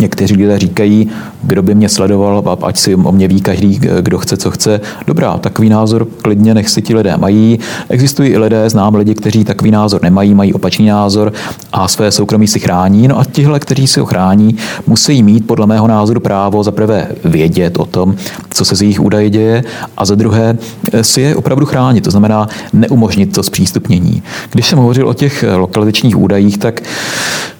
Někteří 0.00 0.34
lidé 0.34 0.58
říkají, 0.58 1.08
kdo 1.42 1.62
by 1.62 1.74
mě 1.74 1.88
sledoval, 1.88 2.58
ať 2.62 2.78
si 2.78 2.94
o 2.94 3.12
mě 3.12 3.28
ví 3.28 3.40
každý, 3.40 3.80
kdo 4.00 4.18
chce, 4.18 4.36
co 4.36 4.50
chce. 4.50 4.80
Dobrá, 5.06 5.38
takový 5.38 5.68
názor 5.68 6.08
klidně 6.22 6.54
nech 6.54 6.68
si 6.68 6.82
ti 6.82 6.94
lidé 6.94 7.16
mají. 7.16 7.58
Existují 7.88 8.30
i 8.30 8.38
lidé, 8.38 8.70
znám 8.70 8.94
lidi, 8.94 9.14
kteří 9.14 9.44
takový 9.44 9.70
názor 9.70 10.02
nemají, 10.02 10.34
mají 10.34 10.52
opačný 10.52 10.86
názor 10.86 11.32
a 11.72 11.88
své 11.88 12.12
soukromí 12.12 12.48
si 12.48 12.60
chrání. 12.60 13.08
No 13.08 13.18
a 13.18 13.24
tihle, 13.24 13.60
kteří 13.60 13.86
si 13.86 14.00
ho 14.00 14.06
chrání, 14.06 14.56
musí 14.86 15.22
mít 15.22 15.46
podle 15.46 15.66
mého 15.66 15.86
názoru 15.86 16.20
právo 16.20 16.62
za 16.62 16.70
prvé 16.70 17.08
vědět 17.24 17.78
o 17.78 17.84
tom, 17.84 18.14
co 18.50 18.64
se 18.64 18.76
z 18.76 18.82
jejich 18.82 19.00
údaje 19.00 19.30
děje 19.30 19.64
a 19.96 20.04
za 20.04 20.14
druhé 20.14 20.58
si 21.02 21.20
je 21.20 21.36
opravdu 21.36 21.66
chránit. 21.66 22.04
To 22.04 22.10
znamená 22.10 22.48
neumožnit 22.72 23.32
to 23.32 23.42
zpřístupnění. 23.42 24.22
Když 24.52 24.66
jsem 24.66 24.78
hovořil 24.78 25.08
o 25.08 25.14
těch 25.14 25.44
lokalizačních 25.56 26.18
údajích, 26.18 26.58
tak 26.58 26.82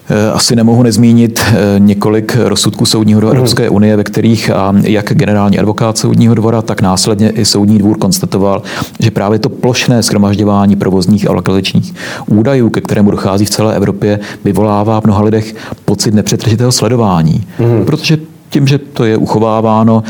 asi 0.33 0.55
nemohu 0.55 0.83
nezmínit 0.83 1.39
eh, 1.47 1.55
několik 1.79 2.37
rozsudků 2.39 2.85
Soudního 2.85 3.19
dvora 3.19 3.33
mhm. 3.33 3.37
Evropské 3.37 3.69
unie, 3.69 3.97
ve 3.97 4.03
kterých 4.03 4.51
jak 4.83 5.13
generální 5.13 5.59
advokát 5.59 5.97
Soudního 5.97 6.35
dvora, 6.35 6.61
tak 6.61 6.81
následně 6.81 7.29
i 7.29 7.45
Soudní 7.45 7.77
dvůr 7.77 7.97
konstatoval, 7.97 8.63
že 8.99 9.11
právě 9.11 9.39
to 9.39 9.49
plošné 9.49 10.03
schromažďování 10.03 10.75
provozních 10.75 11.29
a 11.29 11.33
lokalizačních 11.33 11.93
údajů, 12.27 12.69
ke 12.69 12.81
kterému 12.81 13.11
dochází 13.11 13.45
v 13.45 13.49
celé 13.49 13.75
Evropě, 13.75 14.19
vyvolává 14.43 15.01
v 15.01 15.03
mnoha 15.03 15.21
lidech 15.21 15.55
pocit 15.85 16.13
nepřetržitého 16.13 16.71
sledování. 16.71 17.43
Mm. 17.59 17.85
Protože 17.85 18.17
tím, 18.49 18.67
že 18.67 18.77
to 18.77 19.03
je 19.03 19.17
uchováváno 19.17 20.03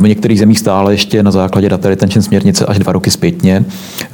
v 0.00 0.08
některých 0.08 0.38
zemích 0.38 0.58
stále 0.58 0.92
ještě 0.92 1.22
na 1.22 1.30
základě 1.30 1.68
data 1.68 1.88
retention 1.88 2.22
směrnice 2.22 2.66
až 2.66 2.78
dva 2.78 2.92
roky 2.92 3.10
zpětně, 3.10 3.64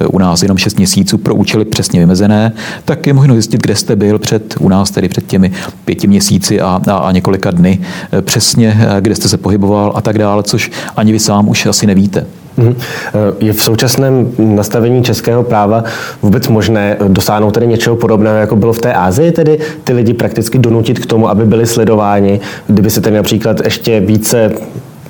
u 0.07 0.19
nás 0.19 0.41
jenom 0.41 0.57
6 0.57 0.77
měsíců 0.77 1.17
pro 1.17 1.35
účely 1.35 1.65
přesně 1.65 1.99
vymezené, 1.99 2.51
tak 2.85 3.07
je 3.07 3.13
možno 3.13 3.33
zjistit, 3.33 3.61
kde 3.61 3.75
jste 3.75 3.95
byl 3.95 4.19
před, 4.19 4.55
u 4.59 4.69
nás 4.69 4.91
tedy 4.91 5.09
před 5.09 5.25
těmi 5.25 5.51
pěti 5.85 6.07
měsíci 6.07 6.61
a, 6.61 6.81
a, 6.87 6.95
a 6.95 7.11
několika 7.11 7.51
dny, 7.51 7.79
přesně 8.21 8.87
kde 8.99 9.15
jste 9.15 9.29
se 9.29 9.37
pohyboval 9.37 9.91
a 9.95 10.01
tak 10.01 10.17
dále, 10.17 10.43
což 10.43 10.71
ani 10.95 11.11
vy 11.11 11.19
sám 11.19 11.49
už 11.49 11.65
asi 11.65 11.87
nevíte. 11.87 12.25
Mhm. 12.57 12.75
Je 13.39 13.53
v 13.53 13.63
současném 13.63 14.31
nastavení 14.37 15.03
českého 15.03 15.43
práva 15.43 15.83
vůbec 16.21 16.47
možné 16.47 16.97
dosáhnout 17.07 17.51
tedy 17.51 17.67
něčeho 17.67 17.95
podobného, 17.95 18.35
jako 18.35 18.55
bylo 18.55 18.73
v 18.73 18.79
té 18.79 18.93
Ázii, 18.93 19.31
tedy 19.31 19.59
ty 19.83 19.93
lidi 19.93 20.13
prakticky 20.13 20.59
donutit 20.59 20.99
k 20.99 21.05
tomu, 21.05 21.29
aby 21.29 21.45
byli 21.45 21.65
sledováni, 21.65 22.39
kdyby 22.67 22.89
se 22.89 23.01
tedy 23.01 23.15
například 23.15 23.65
ještě 23.65 23.99
více 23.99 24.51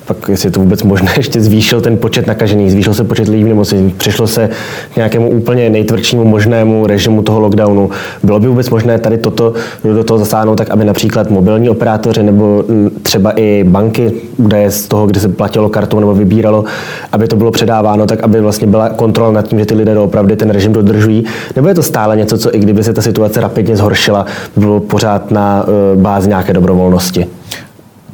pak 0.08 0.28
jestli 0.28 0.46
je 0.46 0.50
to 0.50 0.60
vůbec 0.60 0.82
možné, 0.82 1.12
ještě 1.16 1.40
zvýšil 1.40 1.80
ten 1.80 1.96
počet 1.96 2.26
nakažených, 2.26 2.72
zvýšil 2.72 2.94
se 2.94 3.04
počet 3.04 3.28
lidí 3.28 3.44
v 3.44 3.48
nemocnicích, 3.48 3.94
přišlo 3.94 4.26
se 4.26 4.50
k 4.92 4.96
nějakému 4.96 5.30
úplně 5.30 5.70
nejtvrdšímu 5.70 6.24
možnému 6.24 6.86
režimu 6.86 7.22
toho 7.22 7.40
lockdownu. 7.40 7.90
Bylo 8.22 8.40
by 8.40 8.48
vůbec 8.48 8.70
možné 8.70 8.98
tady 8.98 9.18
toto 9.18 9.52
do 9.84 10.04
toho 10.04 10.18
zasáhnout 10.18 10.56
tak, 10.56 10.70
aby 10.70 10.84
například 10.84 11.30
mobilní 11.30 11.70
operátoři 11.70 12.22
nebo 12.22 12.64
třeba 13.02 13.30
i 13.30 13.64
banky, 13.68 14.12
údaje 14.36 14.70
z 14.70 14.88
toho, 14.88 15.06
kde 15.06 15.20
se 15.20 15.28
platilo 15.28 15.68
kartou 15.68 16.00
nebo 16.00 16.14
vybíralo, 16.14 16.64
aby 17.12 17.28
to 17.28 17.36
bylo 17.36 17.50
předáváno, 17.50 18.06
tak 18.06 18.20
aby 18.20 18.40
vlastně 18.40 18.66
byla 18.66 18.88
kontrola 18.88 19.32
nad 19.32 19.48
tím, 19.48 19.58
že 19.58 19.66
ty 19.66 19.74
lidé 19.74 19.98
opravdu 19.98 20.36
ten 20.36 20.50
režim 20.50 20.72
dodržují. 20.72 21.24
Nebo 21.56 21.68
je 21.68 21.74
to 21.74 21.82
stále 21.82 22.16
něco, 22.16 22.38
co 22.38 22.54
i 22.54 22.58
kdyby 22.58 22.84
se 22.84 22.92
ta 22.92 23.02
situace 23.02 23.40
rapidně 23.40 23.76
zhoršila, 23.76 24.26
bylo 24.56 24.80
pořád 24.80 25.30
na 25.30 25.66
eh, 25.66 25.96
bázi 25.96 26.28
nějaké 26.28 26.52
dobrovolnosti? 26.52 27.37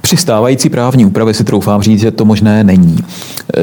Při 0.04 0.16
stávající 0.16 0.68
právní 0.68 1.06
úpravě 1.06 1.34
si 1.34 1.44
troufám 1.44 1.82
říct, 1.82 2.00
že 2.00 2.10
to 2.10 2.24
možné 2.24 2.64
není. 2.64 2.96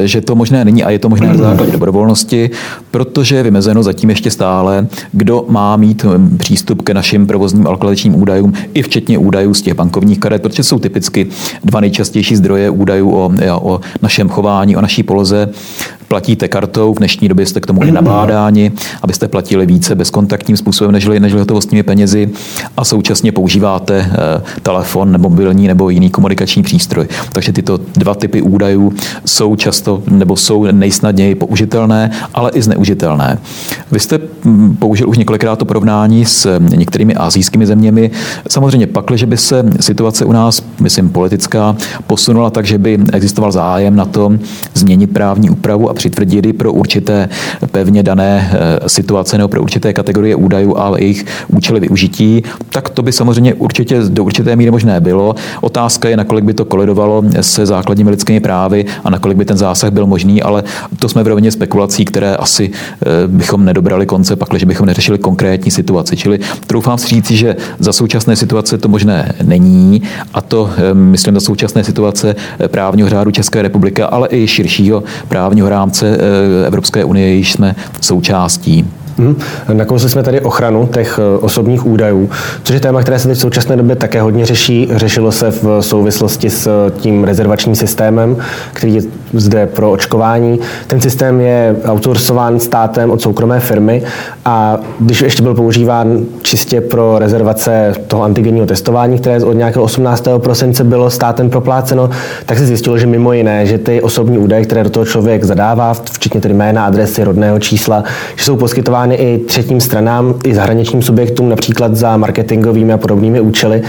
Že 0.04 0.20
to 0.20 0.34
možné 0.34 0.64
není 0.64 0.84
a 0.84 0.90
je 0.90 0.98
to 0.98 1.08
možné 1.08 1.26
na 1.26 1.36
základě 1.36 1.72
dobrovolnosti, 1.78 2.50
protože 2.90 3.36
je 3.36 3.42
vymezeno 3.42 3.82
zatím 3.82 4.10
ještě 4.10 4.30
stále, 4.30 4.86
kdo 5.12 5.44
má 5.48 5.76
mít 5.76 6.04
hm, 6.04 6.38
přístup 6.38 6.82
k 6.82 6.90
našim 6.90 7.26
provozním 7.26 7.66
alkalečním 7.66 8.22
údajům, 8.22 8.52
i 8.74 8.82
včetně 8.82 9.18
údajů 9.18 9.54
z 9.54 9.62
těch 9.62 9.74
bankovních 9.74 10.20
karet, 10.20 10.42
protože 10.42 10.62
jsou 10.62 10.78
typicky 10.78 11.26
dva 11.64 11.80
nejčastější 11.80 12.36
zdroje 12.36 12.70
údajů 12.70 13.10
o, 13.10 13.32
o 13.60 13.80
našem 14.02 14.28
chování, 14.28 14.76
o 14.76 14.80
naší 14.80 15.02
poloze 15.02 15.48
platíte 16.12 16.48
kartou, 16.48 16.94
v 16.94 16.98
dnešní 16.98 17.28
době 17.28 17.46
jste 17.46 17.60
k 17.60 17.66
tomu 17.66 17.82
i 17.82 17.92
nabádáni, 17.92 18.72
abyste 19.02 19.28
platili 19.28 19.66
více 19.66 19.94
bezkontaktním 19.94 20.56
způsobem 20.56 20.92
než, 20.92 21.08
než 21.18 21.34
hotovostními 21.34 21.82
penězi 21.82 22.30
a 22.76 22.84
současně 22.84 23.32
používáte 23.32 24.10
eh, 24.12 24.42
telefon 24.62 25.12
nebo 25.12 25.28
mobilní 25.28 25.68
nebo 25.68 25.90
jiný 25.90 26.10
komunikační 26.10 26.62
přístroj. 26.62 27.08
Takže 27.32 27.52
tyto 27.52 27.80
dva 27.94 28.14
typy 28.14 28.42
údajů 28.42 28.92
jsou 29.24 29.56
často 29.56 30.02
nebo 30.10 30.36
jsou 30.36 30.66
nejsnadněji 30.72 31.34
použitelné, 31.34 32.10
ale 32.34 32.50
i 32.50 32.62
zneužitelné. 32.62 33.38
Vy 33.92 34.00
jste 34.00 34.18
hm, 34.44 34.76
použil 34.78 35.08
už 35.08 35.18
několikrát 35.18 35.56
to 35.56 35.64
porovnání 35.64 36.24
s 36.24 36.58
některými 36.58 37.14
azijskými 37.14 37.66
zeměmi. 37.66 38.10
Samozřejmě 38.48 38.86
pak, 38.86 39.04
že 39.14 39.26
by 39.26 39.36
se 39.36 39.64
situace 39.80 40.24
u 40.24 40.32
nás, 40.32 40.62
myslím 40.80 41.10
politická, 41.10 41.76
posunula 42.06 42.50
tak, 42.50 42.66
že 42.66 42.78
by 42.78 42.98
existoval 43.12 43.52
zájem 43.52 43.96
na 43.96 44.04
tom 44.04 44.38
změnit 44.74 45.06
právní 45.06 45.50
úpravu 45.50 45.90
a 45.90 46.01
přitvrdili 46.02 46.52
pro 46.52 46.72
určité 46.72 47.28
pevně 47.70 48.02
dané 48.02 48.50
eh, 48.52 48.88
situace 48.88 49.38
nebo 49.38 49.48
pro 49.48 49.62
určité 49.62 49.92
kategorie 49.92 50.34
údajů 50.34 50.78
a 50.78 50.98
jejich 50.98 51.24
účely 51.48 51.80
využití, 51.80 52.42
tak 52.70 52.88
to 52.90 53.02
by 53.02 53.12
samozřejmě 53.12 53.54
určitě 53.54 54.00
do 54.08 54.24
určité 54.24 54.56
míry 54.56 54.70
možné 54.70 55.00
bylo. 55.00 55.34
Otázka 55.60 56.08
je, 56.08 56.16
nakolik 56.16 56.44
by 56.44 56.54
to 56.54 56.64
kolidovalo 56.64 57.22
se 57.40 57.66
základními 57.66 58.10
lidskými 58.10 58.40
právy 58.40 58.84
a 59.04 59.10
nakolik 59.10 59.38
by 59.38 59.44
ten 59.44 59.56
zásah 59.56 59.90
byl 59.90 60.06
možný, 60.06 60.42
ale 60.42 60.64
to 60.98 61.08
jsme 61.08 61.22
v 61.22 61.26
rovině 61.26 61.50
spekulací, 61.50 62.04
které 62.04 62.36
asi 62.36 62.70
eh, 62.70 63.06
bychom 63.26 63.64
nedobrali 63.64 64.06
konce, 64.06 64.36
pakliže 64.36 64.66
bychom 64.66 64.86
neřešili 64.86 65.18
konkrétní 65.18 65.70
situaci. 65.70 66.16
Čili 66.16 66.40
troufám 66.66 66.98
si 66.98 67.06
říci, 67.06 67.36
že 67.36 67.56
za 67.78 67.92
současné 67.92 68.36
situace 68.36 68.78
to 68.78 68.88
možné 68.88 69.32
není 69.42 70.02
a 70.34 70.40
to, 70.40 70.70
eh, 70.76 70.94
myslím, 70.94 71.34
za 71.34 71.40
současné 71.40 71.84
situace 71.84 72.34
právního 72.66 73.08
řádu 73.08 73.30
České 73.30 73.62
republiky, 73.62 74.02
ale 74.02 74.28
i 74.30 74.46
širšího 74.46 75.02
právního 75.28 75.68
rámce 75.68 75.91
rámce 75.92 76.18
eh, 76.18 76.66
Evropské 76.66 77.04
unie, 77.04 77.28
již 77.28 77.52
jsme 77.52 77.74
součástí. 78.00 78.90
Hmm. 79.18 79.36
Nakousli 79.72 80.10
jsme 80.10 80.22
tady 80.22 80.40
ochranu 80.40 80.86
těch 80.86 81.18
eh, 81.18 81.38
osobních 81.38 81.86
údajů, 81.86 82.30
což 82.62 82.74
je 82.74 82.80
téma, 82.80 83.02
které 83.02 83.18
se 83.18 83.28
teď 83.28 83.38
v 83.38 83.40
současné 83.40 83.76
době 83.76 83.96
také 83.96 84.22
hodně 84.22 84.46
řeší. 84.46 84.88
Řešilo 84.90 85.32
se 85.32 85.50
v 85.50 85.80
souvislosti 85.80 86.50
s 86.50 86.66
eh, 86.66 86.90
tím 87.00 87.24
rezervačním 87.24 87.74
systémem, 87.74 88.36
který 88.72 88.94
je 88.94 89.02
zde 89.32 89.66
pro 89.66 89.90
očkování. 89.90 90.60
Ten 90.86 91.00
systém 91.00 91.40
je 91.40 91.76
outsourcován 91.90 92.60
státem 92.60 93.10
od 93.10 93.20
soukromé 93.20 93.60
firmy 93.60 94.02
a 94.44 94.78
když 95.00 95.20
ještě 95.20 95.42
byl 95.42 95.54
používán 95.54 96.18
čistě 96.42 96.80
pro 96.80 97.18
rezervace 97.18 97.92
toho 98.06 98.22
antigenního 98.22 98.66
testování, 98.66 99.18
které 99.18 99.44
od 99.44 99.52
nějakého 99.52 99.84
18. 99.84 100.28
prosince 100.38 100.84
bylo 100.84 101.10
státem 101.10 101.50
propláceno, 101.50 102.10
tak 102.46 102.58
se 102.58 102.66
zjistilo, 102.66 102.98
že 102.98 103.06
mimo 103.06 103.32
jiné, 103.32 103.66
že 103.66 103.78
ty 103.78 104.00
osobní 104.00 104.38
údaje, 104.38 104.64
které 104.64 104.84
do 104.84 104.90
toho 104.90 105.06
člověk 105.06 105.44
zadává, 105.44 105.94
včetně 105.94 106.40
tedy 106.40 106.54
jména, 106.54 106.86
adresy, 106.86 107.24
rodného 107.24 107.58
čísla, 107.58 108.04
že 108.36 108.44
jsou 108.44 108.56
poskytovány 108.56 109.14
i 109.14 109.38
třetím 109.38 109.80
stranám, 109.80 110.34
i 110.44 110.54
zahraničním 110.54 111.02
subjektům, 111.02 111.48
například 111.48 111.96
za 111.96 112.16
marketingovými 112.16 112.92
a 112.92 112.98
podobnými 112.98 113.40
účely. 113.40 113.82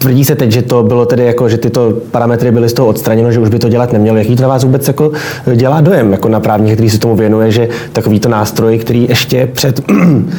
Tvrdí 0.00 0.24
se 0.24 0.34
teď, 0.34 0.52
že 0.52 0.62
to 0.62 0.82
bylo 0.82 1.06
tedy 1.06 1.24
jako, 1.24 1.48
že 1.48 1.58
tyto 1.58 1.92
parametry 2.10 2.50
byly 2.50 2.68
z 2.68 2.72
toho 2.72 2.88
odstraněno, 2.88 3.32
že 3.32 3.40
už 3.40 3.48
by 3.48 3.58
to 3.58 3.68
dělat 3.68 3.92
nemělo. 3.92 4.18
Jaký 4.18 4.36
to 4.36 4.42
na 4.42 4.48
vás 4.48 4.64
vůbec 4.64 4.88
jako 4.88 5.12
dělá 5.54 5.80
dojem, 5.80 6.12
jako 6.12 6.28
na 6.28 6.40
právník, 6.40 6.74
který 6.74 6.90
se 6.90 6.98
tomu 6.98 7.16
věnuje, 7.16 7.50
že 7.50 7.68
takovýto 7.92 8.28
nástroj, 8.28 8.78
který 8.78 9.08
ještě 9.08 9.46
před 9.46 9.80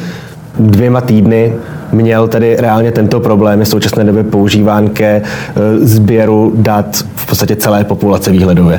dvěma 0.58 1.00
týdny 1.00 1.52
měl 1.92 2.28
tedy 2.28 2.56
reálně 2.56 2.92
tento 2.92 3.20
problém, 3.20 3.58
je 3.58 3.64
v 3.64 3.68
současné 3.68 4.04
době 4.04 4.22
používán 4.22 4.88
ke 4.88 5.06
eh, 5.06 5.22
sběru 5.80 6.52
dat 6.56 7.04
v 7.14 7.26
podstatě 7.26 7.56
celé 7.56 7.84
populace 7.84 8.30
výhledově. 8.30 8.78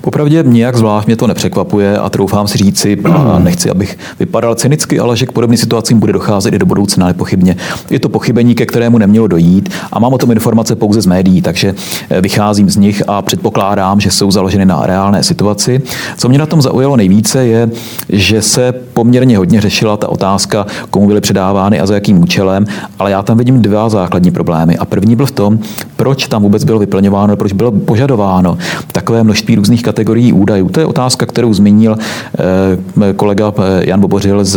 Popravdě 0.00 0.44
nějak 0.46 0.76
zvlášť 0.76 1.06
mě 1.06 1.16
to 1.16 1.26
nepřekvapuje 1.26 1.98
a 1.98 2.10
troufám 2.10 2.48
si 2.48 2.58
říci, 2.58 2.98
a 3.04 3.38
nechci, 3.38 3.70
abych 3.70 3.98
vypadal 4.20 4.54
cynicky, 4.54 5.00
ale 5.00 5.16
že 5.16 5.26
k 5.26 5.32
podobným 5.32 5.58
situacím 5.58 5.98
bude 6.00 6.12
docházet 6.12 6.54
i 6.54 6.58
do 6.58 6.66
budoucna 6.66 7.06
nepochybně. 7.06 7.56
Je 7.90 8.00
to 8.00 8.08
pochybení, 8.08 8.54
ke 8.54 8.66
kterému 8.66 8.98
nemělo 8.98 9.26
dojít 9.26 9.68
a 9.92 9.98
mám 9.98 10.12
o 10.12 10.18
tom 10.18 10.30
informace 10.30 10.76
pouze 10.76 11.02
z 11.02 11.06
médií, 11.06 11.42
takže 11.42 11.74
eh, 12.10 12.20
vycházím 12.20 12.70
z 12.70 12.76
nich 12.76 13.02
a 13.06 13.22
předpokládám, 13.22 14.00
že 14.00 14.10
jsou 14.10 14.30
založeny 14.30 14.64
na 14.64 14.86
reálné 14.86 15.22
situaci. 15.22 15.82
Co 16.16 16.28
mě 16.28 16.38
na 16.38 16.46
tom 16.46 16.62
zaujalo 16.62 16.96
nejvíce 16.96 17.46
je, 17.46 17.70
že 18.08 18.42
se 18.42 18.72
poměrně 18.72 19.38
hodně 19.38 19.60
řešila 19.60 19.96
ta 19.96 20.08
otázka, 20.08 20.66
komu 20.90 21.06
byly 21.06 21.20
předávány 21.20 21.80
a 21.80 21.86
za 21.86 21.94
jakým 21.94 22.22
účelem, 22.22 22.66
ale 22.98 23.10
já 23.10 23.22
tam 23.22 23.38
vidím 23.38 23.62
dva 23.62 23.88
základní 23.88 24.30
problémy. 24.30 24.78
A 24.78 24.84
první 24.84 25.16
byl 25.16 25.26
v 25.26 25.30
tom, 25.30 25.58
proč 26.02 26.26
tam 26.26 26.42
vůbec 26.42 26.64
bylo 26.64 26.78
vyplňováno, 26.78 27.36
proč 27.36 27.52
bylo 27.52 27.72
požadováno 27.72 28.58
takové 28.92 29.22
množství 29.24 29.54
různých 29.54 29.82
kategorií 29.82 30.32
údajů. 30.32 30.68
To 30.68 30.80
je 30.80 30.86
otázka, 30.86 31.26
kterou 31.26 31.54
zmínil 31.54 31.96
eh, 31.98 33.12
kolega 33.12 33.52
eh, 33.58 33.88
Jan 33.88 34.00
Bobořil 34.00 34.44
z 34.44 34.56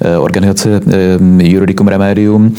eh, 0.00 0.18
organizace 0.18 0.80
Juridicum 1.38 1.88
Remedium, 1.88 2.54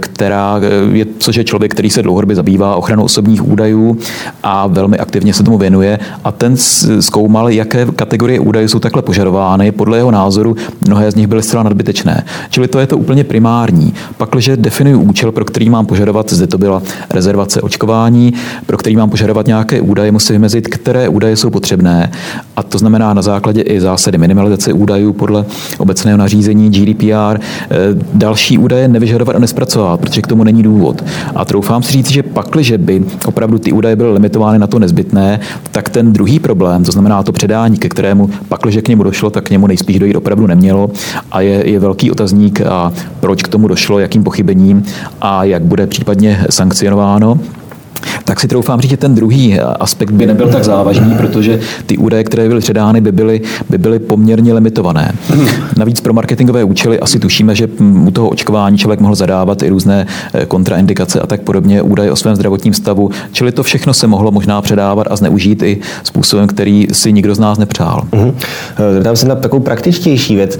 která 0.00 0.60
je, 0.92 1.06
což 1.18 1.36
je 1.36 1.44
člověk, 1.44 1.72
který 1.72 1.90
se 1.90 2.02
dlouhodobě 2.02 2.36
zabývá 2.36 2.76
ochranou 2.76 3.04
osobních 3.04 3.48
údajů 3.48 3.98
a 4.42 4.66
velmi 4.66 4.98
aktivně 4.98 5.34
se 5.34 5.42
tomu 5.42 5.58
věnuje. 5.58 5.98
A 6.24 6.32
ten 6.32 6.56
zkoumal, 7.00 7.48
jaké 7.48 7.86
kategorie 7.96 8.40
údajů 8.40 8.68
jsou 8.68 8.78
takhle 8.78 9.02
požadovány. 9.02 9.72
Podle 9.72 9.98
jeho 9.98 10.10
názoru 10.10 10.56
mnohé 10.86 11.10
z 11.10 11.14
nich 11.14 11.26
byly 11.26 11.42
zcela 11.42 11.62
nadbytečné. 11.62 12.24
Čili 12.50 12.68
to 12.68 12.78
je 12.78 12.86
to 12.86 12.98
úplně 12.98 13.24
primární. 13.24 13.94
Pak, 14.16 14.30
když 14.30 14.50
definuji 14.56 14.96
účel, 14.96 15.32
pro 15.32 15.44
který 15.44 15.70
mám 15.70 15.86
požadovat, 15.86 16.32
zde 16.32 16.46
to 16.46 16.58
byla 16.58 16.82
rezervace 17.10 17.43
očkování, 17.62 18.34
pro 18.66 18.76
který 18.76 18.96
mám 18.96 19.10
požadovat 19.10 19.46
nějaké 19.46 19.80
údaje, 19.80 20.12
musím 20.12 20.34
vymezit, 20.34 20.68
které 20.68 21.08
údaje 21.08 21.36
jsou 21.36 21.50
potřebné. 21.50 22.10
A 22.56 22.62
to 22.62 22.78
znamená 22.78 23.14
na 23.14 23.22
základě 23.22 23.60
i 23.60 23.80
zásady 23.80 24.18
minimalizace 24.18 24.72
údajů 24.72 25.12
podle 25.12 25.44
obecného 25.78 26.18
nařízení 26.18 26.70
GDPR 26.70 27.38
eh, 27.38 27.76
další 28.14 28.58
údaje 28.58 28.88
nevyžadovat 28.88 29.36
a 29.36 29.38
nespracovat, 29.38 30.00
protože 30.00 30.22
k 30.22 30.26
tomu 30.26 30.44
není 30.44 30.62
důvod. 30.62 31.04
A 31.34 31.44
troufám 31.44 31.82
si 31.82 31.92
říct, 31.92 32.10
že 32.10 32.22
pakliže 32.22 32.78
by 32.78 33.04
opravdu 33.26 33.58
ty 33.58 33.72
údaje 33.72 33.96
byly 33.96 34.12
limitovány 34.12 34.58
na 34.58 34.66
to 34.66 34.78
nezbytné, 34.78 35.40
tak 35.72 35.88
ten 35.88 36.12
druhý 36.12 36.38
problém, 36.38 36.84
to 36.84 36.92
znamená 36.92 37.22
to 37.22 37.32
předání, 37.32 37.78
ke 37.78 37.88
kterému 37.88 38.30
pakliže 38.48 38.82
k 38.82 38.88
němu 38.88 39.02
došlo, 39.02 39.30
tak 39.30 39.44
k 39.44 39.50
němu 39.50 39.66
nejspíš 39.66 39.98
dojít 39.98 40.16
opravdu 40.16 40.46
nemělo 40.46 40.90
a 41.32 41.40
je, 41.40 41.70
je 41.70 41.78
velký 41.78 42.10
otazník, 42.10 42.60
a 42.60 42.92
proč 43.20 43.42
k 43.42 43.48
tomu 43.48 43.68
došlo, 43.68 43.98
jakým 43.98 44.24
pochybením 44.24 44.84
a 45.20 45.44
jak 45.44 45.62
bude 45.62 45.86
případně 45.86 46.44
sankcionováno 46.50 47.33
Bill. 47.36 47.63
Tak 48.24 48.40
si 48.40 48.48
troufám 48.48 48.80
říct, 48.80 48.90
že 48.90 48.96
ten 48.96 49.14
druhý 49.14 49.60
aspekt 49.60 50.10
by 50.10 50.26
nebyl 50.26 50.48
tak 50.48 50.64
závažný, 50.64 51.14
protože 51.16 51.60
ty 51.86 51.98
údaje, 51.98 52.24
které 52.24 52.48
byly 52.48 52.60
předány, 52.60 53.00
by 53.00 53.12
byly, 53.12 53.40
by 53.70 53.78
byly 53.78 53.98
poměrně 53.98 54.54
limitované. 54.54 55.12
Navíc 55.76 56.00
pro 56.00 56.12
marketingové 56.12 56.64
účely 56.64 57.00
asi 57.00 57.18
tušíme, 57.18 57.54
že 57.54 57.68
u 58.06 58.10
toho 58.10 58.28
očkování 58.28 58.78
člověk 58.78 59.00
mohl 59.00 59.14
zadávat 59.14 59.62
i 59.62 59.68
různé 59.68 60.06
eh, 60.34 60.46
kontraindikace 60.46 61.20
a 61.20 61.26
tak 61.26 61.40
podobně, 61.40 61.82
údaje 61.82 62.12
o 62.12 62.16
svém 62.16 62.36
zdravotním 62.36 62.74
stavu, 62.74 63.10
čili 63.32 63.52
to 63.52 63.62
všechno 63.62 63.94
se 63.94 64.06
mohlo 64.06 64.30
možná 64.30 64.62
předávat 64.62 65.06
a 65.10 65.16
zneužít 65.16 65.62
i 65.62 65.80
způsobem, 66.02 66.46
který 66.46 66.86
si 66.92 67.12
nikdo 67.12 67.34
z 67.34 67.38
nás 67.38 67.58
nepřál. 67.58 68.02
Mm-hmm. 68.10 68.34
Dám 69.02 69.16
se 69.16 69.28
na 69.28 69.34
takovou 69.34 69.62
praktičtější 69.62 70.34
věc. 70.34 70.58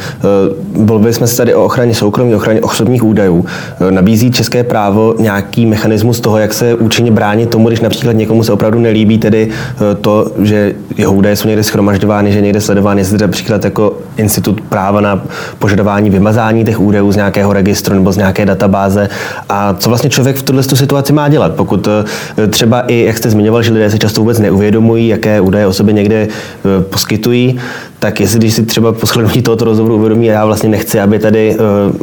Mluvili 0.76 1.12
jsme 1.14 1.26
se 1.26 1.36
tady 1.36 1.54
o 1.54 1.64
ochraně 1.64 1.94
soukromí, 1.94 2.34
ochraně 2.34 2.60
osobních 2.60 3.04
údajů. 3.04 3.44
Nabízí 3.90 4.32
české 4.32 4.64
právo 4.64 5.14
nějaký 5.18 5.66
mechanismus 5.66 6.20
toho, 6.20 6.38
jak 6.38 6.54
se 6.54 6.74
účinně 6.74 7.10
bránit 7.24 7.50
tomu, 7.50 7.68
když 7.68 7.80
například 7.80 8.12
někomu 8.12 8.44
se 8.44 8.52
opravdu 8.52 8.78
nelíbí 8.78 9.18
tedy 9.18 9.48
eh, 9.48 9.94
to, 9.94 10.26
že 10.42 10.74
jeho 10.96 11.12
údaje 11.12 11.36
jsou 11.36 11.48
někde 11.48 11.62
schromažďovány, 11.62 12.32
že 12.32 12.40
někde 12.40 12.60
sledovány, 12.60 13.00
jestli 13.00 13.18
například 13.18 13.64
jako 13.64 13.92
institut 14.16 14.60
práva 14.60 15.00
na 15.00 15.22
požadování 15.58 16.10
vymazání 16.10 16.64
těch 16.64 16.80
údajů 16.80 17.12
z 17.12 17.16
nějakého 17.16 17.52
registru 17.52 17.94
nebo 17.94 18.12
z 18.12 18.16
nějaké 18.16 18.46
databáze. 18.46 19.08
A 19.48 19.74
co 19.74 19.88
vlastně 19.88 20.10
člověk 20.10 20.36
v 20.36 20.42
tuhle 20.42 20.62
situaci 20.62 21.12
má 21.12 21.28
dělat? 21.28 21.54
Pokud 21.54 21.88
eh, 21.88 22.46
třeba 22.46 22.80
i, 22.80 23.04
jak 23.04 23.18
jste 23.18 23.30
zmiňoval, 23.30 23.62
že 23.62 23.72
lidé 23.72 23.90
se 23.90 23.98
často 23.98 24.20
vůbec 24.20 24.38
neuvědomují, 24.38 25.08
jaké 25.08 25.40
údaje 25.40 25.66
o 25.66 25.72
sobě 25.72 25.94
někde 25.94 26.16
eh, 26.16 26.82
poskytují, 26.82 27.58
tak 27.98 28.20
jestli 28.20 28.38
když 28.38 28.54
si 28.54 28.62
třeba 28.66 28.92
po 28.92 29.06
shlednutí 29.06 29.42
tohoto 29.48 29.64
rozhovoru 29.64 29.96
uvědomí, 29.96 30.26
já 30.26 30.46
vlastně 30.46 30.68
nechci, 30.68 31.00
aby 31.00 31.18
tady 31.18 31.56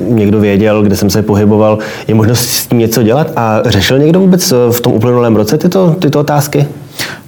někdo 0.09 0.39
věděl, 0.39 0.83
kde 0.83 0.95
jsem 0.95 1.09
se 1.09 1.21
pohyboval, 1.21 1.77
je 2.07 2.15
možnost 2.15 2.39
s 2.39 2.67
tím 2.67 2.79
něco 2.79 3.03
dělat 3.03 3.31
a 3.35 3.61
řešil 3.65 3.99
někdo 3.99 4.19
vůbec 4.19 4.53
v 4.71 4.81
tom 4.81 4.93
uplynulém 5.11 5.35
roce 5.35 5.57
tyto, 5.57 5.95
tyto 5.99 6.19
otázky? 6.19 6.67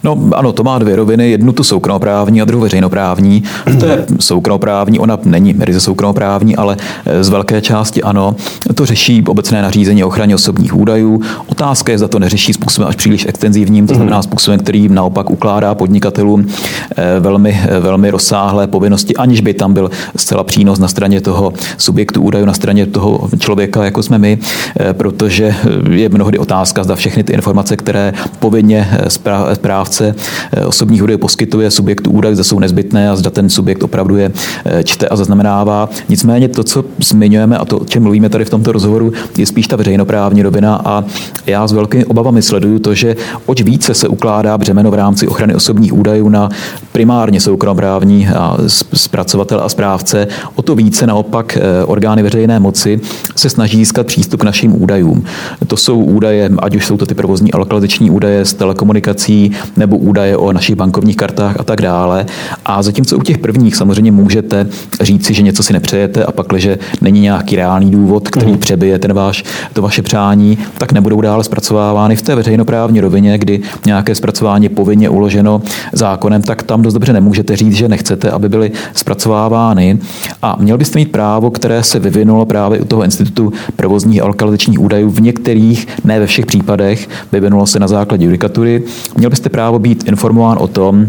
No 0.04 0.18
ano, 0.36 0.52
to 0.52 0.64
má 0.64 0.80
dvě 0.80 0.96
roviny. 0.96 1.32
Jednu 1.32 1.52
tu 1.52 1.64
soukromoprávní 1.64 2.42
a 2.42 2.46
druhou 2.46 2.64
veřejnoprávní. 2.64 3.44
To 3.80 3.86
je 3.86 4.06
soukromoprávní, 4.20 5.00
ona 5.00 5.20
není 5.26 5.56
ryze 5.60 5.80
soukromoprávní, 5.80 6.56
ale 6.56 6.78
z 7.22 7.30
velké 7.30 7.62
části 7.62 8.04
ano. 8.04 8.36
To 8.76 8.86
řeší 8.86 9.24
obecné 9.28 9.62
nařízení 9.62 10.04
o 10.04 10.08
ochraně 10.08 10.36
osobních 10.36 10.76
údajů. 10.76 11.22
Otázka 11.48 11.92
je, 11.92 11.98
za 11.98 12.08
to 12.08 12.20
neřeší 12.20 12.54
způsobem 12.54 12.90
až 12.90 12.96
příliš 12.96 13.26
extenzivním, 13.26 13.88
to 13.88 13.96
znamená 13.96 14.22
způsobem, 14.22 14.60
který 14.60 14.90
naopak 14.90 15.30
ukládá 15.30 15.76
podnikatelům 15.76 16.48
eh, 16.98 17.20
velmi, 17.20 17.62
eh, 17.70 17.80
velmi 17.80 18.12
rozsáhlé 18.12 18.68
povinnosti, 18.68 19.16
aniž 19.16 19.42
by 19.42 19.54
tam 19.54 19.74
byl 19.74 19.92
zcela 20.16 20.44
přínos 20.44 20.80
na 20.80 20.88
straně 20.88 21.22
toho 21.22 21.54
subjektu 21.78 22.22
údajů, 22.22 22.46
na 22.46 22.54
straně 22.54 22.86
toho 22.86 23.30
člověka, 23.40 23.86
jako 23.86 24.04
jsme 24.04 24.18
my, 24.18 24.38
eh, 24.80 24.94
protože 24.94 25.56
je 25.90 26.10
mnohdy 26.10 26.38
otázka, 26.38 26.84
zda 26.84 26.96
všechny 26.96 27.24
ty 27.24 27.34
informace, 27.34 27.78
které 27.78 28.14
povinně 28.40 28.90
správce 29.54 29.93
eh, 30.02 30.66
osobních 30.66 31.04
údajů 31.04 31.20
poskytuje 31.20 31.72
subjektu 31.72 32.12
údajů, 32.12 32.36
zda 32.36 32.44
jsou 32.44 32.60
nezbytné 32.60 33.10
a 33.10 33.16
zda 33.16 33.30
ten 33.30 33.50
subjekt 33.50 33.84
opravdu 33.84 34.18
je 34.18 34.32
eh, 34.66 34.84
čte 34.84 35.08
a 35.08 35.16
zaznamenává. 35.16 35.90
Nicméně 36.10 36.48
to, 36.48 36.64
co 36.64 36.86
zmiňujeme 37.00 37.58
a 37.58 37.66
to, 37.66 37.78
o 37.78 37.86
čem 37.86 38.04
mluvíme 38.04 38.30
tady 38.30 38.46
v 38.46 38.50
tomto 38.50 38.72
rozhovoru, 38.72 39.14
je 39.38 39.46
spíš 39.46 39.68
ta 39.68 39.76
veřejnoprávní 39.76 40.44
rovina 40.44 40.82
a 40.86 41.04
já 41.46 41.68
s 41.68 41.72
velkými 41.72 42.06
obavami 42.06 42.42
sleduju 42.42 42.80
to, 42.80 42.94
že 42.94 43.16
oč 43.46 43.62
více 43.62 43.94
se 43.94 44.08
ukládá 44.08 44.58
břemeno 44.58 44.92
v 44.92 44.94
rámci 44.94 45.28
ochrany 45.28 45.56
osobních 45.56 45.94
údajů 45.94 46.30
na 46.30 46.50
primárně 46.92 47.42
soukromoprávní 47.42 48.28
a 48.28 48.58
zpracovatel 48.94 49.62
a 49.64 49.70
správce, 49.70 50.28
o 50.56 50.62
to 50.62 50.76
více 50.76 51.08
naopak 51.08 51.58
eh, 51.58 51.86
orgány 51.86 52.24
veřejné 52.24 52.60
moci 52.60 53.00
se 53.36 53.50
snaží 53.50 53.78
získat 53.78 54.08
přístup 54.08 54.42
k 54.42 54.44
našim 54.44 54.82
údajům. 54.82 55.24
To 55.68 55.78
jsou 55.78 56.04
údaje, 56.04 56.50
ať 56.60 56.76
už 56.76 56.86
jsou 56.86 56.98
to 56.98 57.06
ty 57.06 57.16
provozní 57.16 57.54
a 57.54 57.58
lokalizační 57.58 58.10
údaje 58.10 58.46
z 58.46 58.54
telekomunikací, 58.54 59.52
nebo 59.84 59.98
údaje 59.98 60.38
o 60.38 60.54
našich 60.54 60.76
bankovních 60.76 61.18
kartách 61.18 61.60
a 61.60 61.64
tak 61.64 61.82
dále. 61.82 62.26
A 62.66 62.84
zatímco 62.84 63.18
u 63.18 63.22
těch 63.22 63.38
prvních 63.38 63.76
samozřejmě 63.76 64.12
můžete 64.12 64.68
říci, 65.02 65.34
že 65.34 65.42
něco 65.42 65.64
si 65.64 65.74
nepřejete 65.74 66.26
a 66.26 66.32
pak, 66.32 66.48
že 66.56 66.80
není 67.02 67.22
nějaký 67.22 67.56
reálný 67.56 67.92
důvod, 67.92 68.30
který 68.30 68.52
mm. 68.52 68.58
přebije 68.58 69.00
ten 69.00 69.14
váš, 69.14 69.44
to 69.74 69.82
vaše 69.82 70.02
přání, 70.02 70.58
tak 70.78 70.92
nebudou 70.92 71.22
dále 71.22 71.44
zpracovávány 71.44 72.16
v 72.16 72.22
té 72.22 72.36
veřejnoprávní 72.36 73.02
rovině, 73.02 73.38
kdy 73.38 73.62
nějaké 73.86 74.16
zpracování 74.16 74.66
je 74.66 74.70
povinně 74.70 75.10
uloženo 75.10 75.62
zákonem, 75.94 76.42
tak 76.42 76.64
tam 76.64 76.82
dost 76.82 76.94
dobře 76.94 77.14
nemůžete 77.14 77.56
říct, 77.56 77.74
že 77.74 77.88
nechcete, 77.88 78.32
aby 78.32 78.50
byly 78.50 78.72
zpracovávány. 78.94 80.00
A 80.42 80.56
měl 80.60 80.78
byste 80.78 81.00
mít 81.00 81.12
právo, 81.12 81.52
které 81.52 81.84
se 81.84 82.00
vyvinulo 82.00 82.46
právě 82.46 82.80
u 82.80 82.86
toho 82.86 83.04
institutu 83.04 83.54
provozních 83.76 84.22
a 84.22 84.26
lokalizačních 84.26 84.80
údajů 84.80 85.10
v 85.10 85.22
některých, 85.22 85.88
ne 86.04 86.20
ve 86.20 86.28
všech 86.28 86.46
případech, 86.46 87.10
vyvinulo 87.32 87.68
se 87.68 87.80
na 87.80 87.88
základě 87.88 88.26
judikatury. 88.26 88.84
Měl 89.18 89.30
byste 89.30 89.50
právo 89.50 89.73
být 89.80 90.04
informován 90.08 90.58
o 90.62 90.68
tom, 90.68 91.08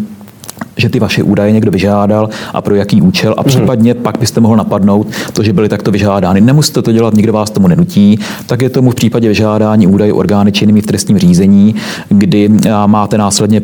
že 0.77 0.89
ty 0.89 1.01
vaše 1.01 1.23
údaje 1.23 1.53
někdo 1.53 1.71
vyžádal 1.71 2.29
a 2.53 2.61
pro 2.61 2.75
jaký 2.75 3.03
účel 3.03 3.35
a 3.37 3.41
mhm. 3.41 3.49
případně 3.49 3.95
mm. 3.95 4.03
pak 4.03 4.19
byste 4.19 4.41
mohl 4.41 4.57
napadnout 4.57 5.07
to, 5.33 5.43
že 5.43 5.53
byly 5.53 5.69
takto 5.69 5.91
vyžádány. 5.91 6.41
Nemusíte 6.41 6.83
to 6.83 6.93
dělat, 6.93 7.15
nikdo 7.15 7.33
vás 7.33 7.51
tomu 7.51 7.69
nenutí, 7.69 8.19
tak 8.47 8.63
je 8.63 8.71
tomu 8.71 8.91
v 8.91 8.95
případě 8.95 9.29
vyžádání 9.29 9.87
údajů 9.87 10.17
orgány 10.17 10.53
činnými 10.53 10.81
v 10.81 10.87
trestním 10.87 11.19
řízení, 11.19 11.75
kdy 12.09 12.51
máte 12.87 13.19
následně, 13.19 13.63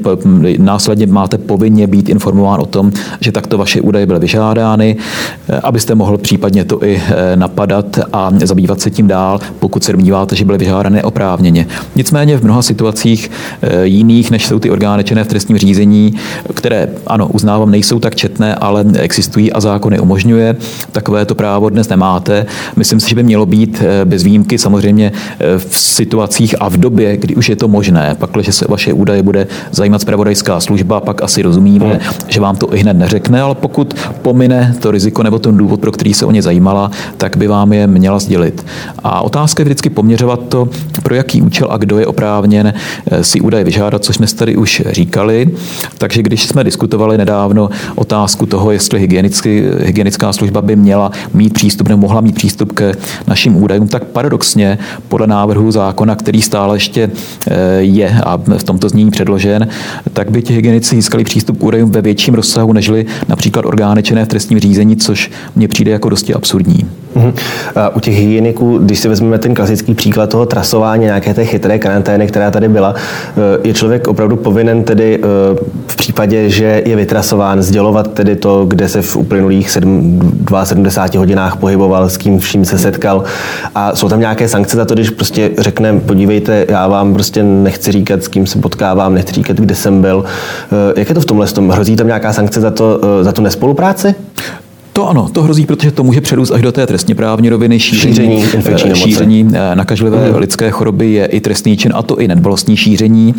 následně 0.58 1.06
máte 1.06 1.38
povinně 1.38 1.86
být 1.86 2.08
informován 2.08 2.60
o 2.60 2.66
tom, 2.66 2.92
že 3.20 3.32
takto 3.32 3.58
vaše 3.58 3.80
údaje 3.80 4.06
byly 4.06 4.18
vyžádány, 4.18 4.96
eh, 5.48 5.60
abyste 5.60 5.94
mohl 5.94 6.18
případně 6.18 6.64
to 6.64 6.84
i 6.84 7.02
eh, 7.06 7.36
napadat 7.36 7.98
a 8.12 8.30
zabývat 8.44 8.80
se 8.80 8.90
tím 8.90 9.06
dál, 9.06 9.40
pokud 9.58 9.84
se 9.84 9.92
domníváte, 9.92 10.36
že 10.36 10.44
byly 10.44 10.58
vyžádány 10.58 10.96
neoprávněně. 10.96 11.66
Nicméně 11.96 12.38
v 12.38 12.44
mnoha 12.44 12.62
situacích 12.62 13.30
eh, 13.62 13.86
jiných, 13.86 14.30
než 14.30 14.46
jsou 14.46 14.58
ty 14.58 14.70
orgány 14.70 15.04
činné 15.04 15.24
v 15.24 15.28
trestním 15.28 15.58
řízení, 15.58 16.14
které 16.54 16.88
ano, 17.06 17.28
uznávám, 17.28 17.70
nejsou 17.70 17.98
tak 17.98 18.14
četné, 18.14 18.54
ale 18.54 18.84
existují 18.98 19.52
a 19.52 19.60
zákony 19.60 19.98
umožňuje. 19.98 20.56
Takové 20.92 21.24
to 21.24 21.34
právo 21.34 21.68
dnes 21.68 21.88
nemáte. 21.88 22.46
Myslím 22.76 23.00
si, 23.00 23.08
že 23.08 23.14
by 23.14 23.22
mělo 23.22 23.46
být 23.46 23.82
eh, 23.82 24.04
bez 24.04 24.22
výjimky 24.22 24.58
samozřejmě 24.58 25.12
eh, 25.40 25.58
v 25.58 25.78
situacích 25.78 26.54
a 26.60 26.68
v 26.68 26.76
době, 26.76 27.16
kdy 27.16 27.36
už 27.36 27.48
je 27.48 27.56
to 27.56 27.68
možné. 27.68 28.16
Pak, 28.18 28.30
když 28.30 28.54
se 28.54 28.66
vaše 28.68 28.92
údaje 28.92 29.22
bude 29.22 29.46
zajímat 29.70 30.00
zpravodajská 30.00 30.60
služba, 30.60 31.00
pak 31.00 31.22
asi 31.22 31.42
rozumíme, 31.42 31.86
hmm. 31.86 31.98
že 32.28 32.40
vám 32.40 32.56
to 32.56 32.74
i 32.74 32.78
hned 32.78 32.94
neřekne, 32.94 33.42
ale 33.42 33.54
pokud 33.54 33.94
pomine 34.22 34.76
to 34.80 34.90
riziko 34.90 35.22
nebo 35.22 35.38
ten 35.38 35.56
důvod, 35.56 35.80
pro 35.80 35.92
který 35.92 36.14
se 36.14 36.26
o 36.26 36.30
ně 36.30 36.42
zajímala, 36.42 36.90
tak 37.16 37.36
by 37.36 37.46
vám 37.46 37.72
je 37.72 37.86
měla 37.86 38.18
sdělit. 38.18 38.66
A 39.04 39.20
otázka 39.20 39.60
je 39.60 39.64
vždycky 39.64 39.90
poměřovat 39.90 40.40
to, 40.48 40.68
pro 41.02 41.14
jaký 41.14 41.42
účel 41.42 41.68
a 41.70 41.76
kdo 41.76 41.98
je 41.98 42.06
oprávněn 42.06 42.72
eh, 43.10 43.24
si 43.24 43.40
údaje 43.40 43.64
vyžádat, 43.64 44.04
což 44.04 44.16
jsme 44.16 44.26
tady 44.26 44.56
už 44.56 44.82
říkali. 44.90 45.50
Takže 45.98 46.22
když 46.22 46.46
jsme 46.46 46.64
diskutovali, 46.64 46.89
diskutovali 46.90 47.18
nedávno 47.18 47.70
otázku 47.94 48.46
toho, 48.46 48.70
jestli 48.70 48.98
hygienická 49.78 50.32
služba 50.32 50.62
by 50.62 50.76
měla 50.76 51.10
mít 51.34 51.52
přístup 51.52 51.88
nebo 51.88 52.00
mohla 52.00 52.20
mít 52.20 52.34
přístup 52.34 52.72
k 52.72 52.92
našim 53.26 53.62
údajům, 53.62 53.88
tak 53.88 54.04
paradoxně 54.04 54.78
podle 55.08 55.26
návrhu 55.26 55.70
zákona, 55.70 56.16
který 56.16 56.42
stále 56.42 56.76
ještě 56.76 57.10
eh, 57.50 57.54
je 57.78 58.20
a 58.26 58.36
v 58.36 58.64
tomto 58.64 58.88
znění 58.88 59.10
předložen, 59.10 59.68
tak 60.12 60.30
by 60.30 60.42
ti 60.42 60.54
hygienici 60.54 60.94
získali 60.96 61.24
přístup 61.24 61.58
k 61.58 61.62
údajům 61.62 61.90
ve 61.90 62.02
větším 62.02 62.34
rozsahu, 62.34 62.72
nežli 62.72 63.06
například 63.28 63.64
orgány 63.64 64.02
činné 64.02 64.24
v 64.24 64.28
trestním 64.28 64.60
řízení, 64.60 64.96
což 64.96 65.30
mně 65.56 65.68
přijde 65.68 65.90
jako 65.90 66.08
dosti 66.08 66.34
absurdní. 66.34 66.90
Uh-huh. 67.16 67.32
U 67.94 68.00
těch 68.00 68.14
hygieniků, 68.14 68.78
když 68.78 68.98
si 68.98 69.08
vezmeme 69.08 69.38
ten 69.38 69.54
klasický 69.54 69.94
příklad 69.94 70.30
toho 70.30 70.46
trasování, 70.46 71.04
nějaké 71.04 71.34
té 71.34 71.44
chytré 71.44 71.78
karantény, 71.78 72.26
která 72.26 72.50
tady 72.50 72.68
byla, 72.68 72.94
eh, 72.94 73.68
je 73.68 73.74
člověk 73.74 74.08
opravdu 74.08 74.36
povinen 74.36 74.84
tedy 74.84 75.18
eh, 75.18 75.20
v 75.86 75.96
případě, 75.96 76.50
že 76.50 76.79
je 76.86 76.96
vytrasován, 76.96 77.62
sdělovat 77.62 78.12
tedy 78.12 78.36
to, 78.36 78.64
kde 78.64 78.88
se 78.88 79.02
v 79.02 79.16
uplynulých 79.16 79.70
7, 79.70 80.20
72 80.64 81.20
hodinách 81.20 81.56
pohyboval, 81.56 82.08
s 82.08 82.16
kým 82.16 82.38
vším 82.38 82.64
se 82.64 82.78
setkal. 82.78 83.24
A 83.74 83.96
jsou 83.96 84.08
tam 84.08 84.20
nějaké 84.20 84.48
sankce 84.48 84.76
za 84.76 84.84
to, 84.84 84.94
když 84.94 85.10
prostě 85.10 85.50
řekne, 85.58 86.00
podívejte, 86.00 86.66
já 86.68 86.88
vám 86.88 87.14
prostě 87.14 87.42
nechci 87.42 87.92
říkat, 87.92 88.22
s 88.22 88.28
kým 88.28 88.46
se 88.46 88.58
potkávám, 88.58 89.14
nechci 89.14 89.32
říkat, 89.32 89.56
kde 89.56 89.74
jsem 89.74 90.00
byl. 90.00 90.24
Eh, 90.24 91.00
jak 91.00 91.08
je 91.08 91.14
to 91.14 91.20
v 91.20 91.24
tomhle? 91.24 91.46
Hrozí 91.70 91.96
tam 91.96 92.06
nějaká 92.06 92.32
sankce 92.32 92.60
za, 92.60 92.70
to, 92.70 93.00
za 93.22 93.32
tu 93.32 93.42
nespolupráci? 93.42 94.14
To 94.92 95.08
ano, 95.08 95.28
to 95.32 95.42
hrozí, 95.42 95.66
protože 95.66 95.90
to 95.90 96.04
může 96.04 96.20
předůst 96.20 96.52
až 96.52 96.62
do 96.62 96.72
té 96.72 96.86
trestně 96.86 97.14
právní 97.14 97.48
roviny 97.48 97.80
šíření, 97.80 98.42
šíření, 98.42 98.94
šíření 98.94 99.50
eh, 99.52 99.76
nakažlivé 99.76 100.30
mm. 100.30 100.36
lidské 100.36 100.70
choroby 100.70 101.12
je 101.12 101.26
i 101.26 101.40
trestný 101.40 101.76
čin, 101.76 101.92
a 101.94 102.02
to 102.02 102.20
i 102.20 102.28
nedbalostní 102.28 102.76
šíření. 102.76 103.34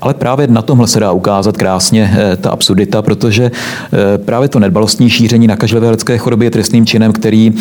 Ale 0.00 0.14
právě 0.14 0.46
na 0.46 0.62
tomhle 0.62 0.86
se 0.88 1.00
dá 1.00 1.12
ukázat 1.12 1.56
krásně 1.56 2.14
eh, 2.16 2.36
ta 2.36 2.50
absurdita, 2.50 3.02
protože 3.02 3.44
eh, 3.44 4.18
právě 4.18 4.48
to 4.48 4.58
nedbalostní 4.58 5.10
šíření 5.10 5.46
nakažlivé 5.46 5.90
lidské 5.90 6.18
choroby 6.18 6.44
je 6.44 6.50
trestným 6.50 6.86
činem, 6.86 7.12
který, 7.12 7.52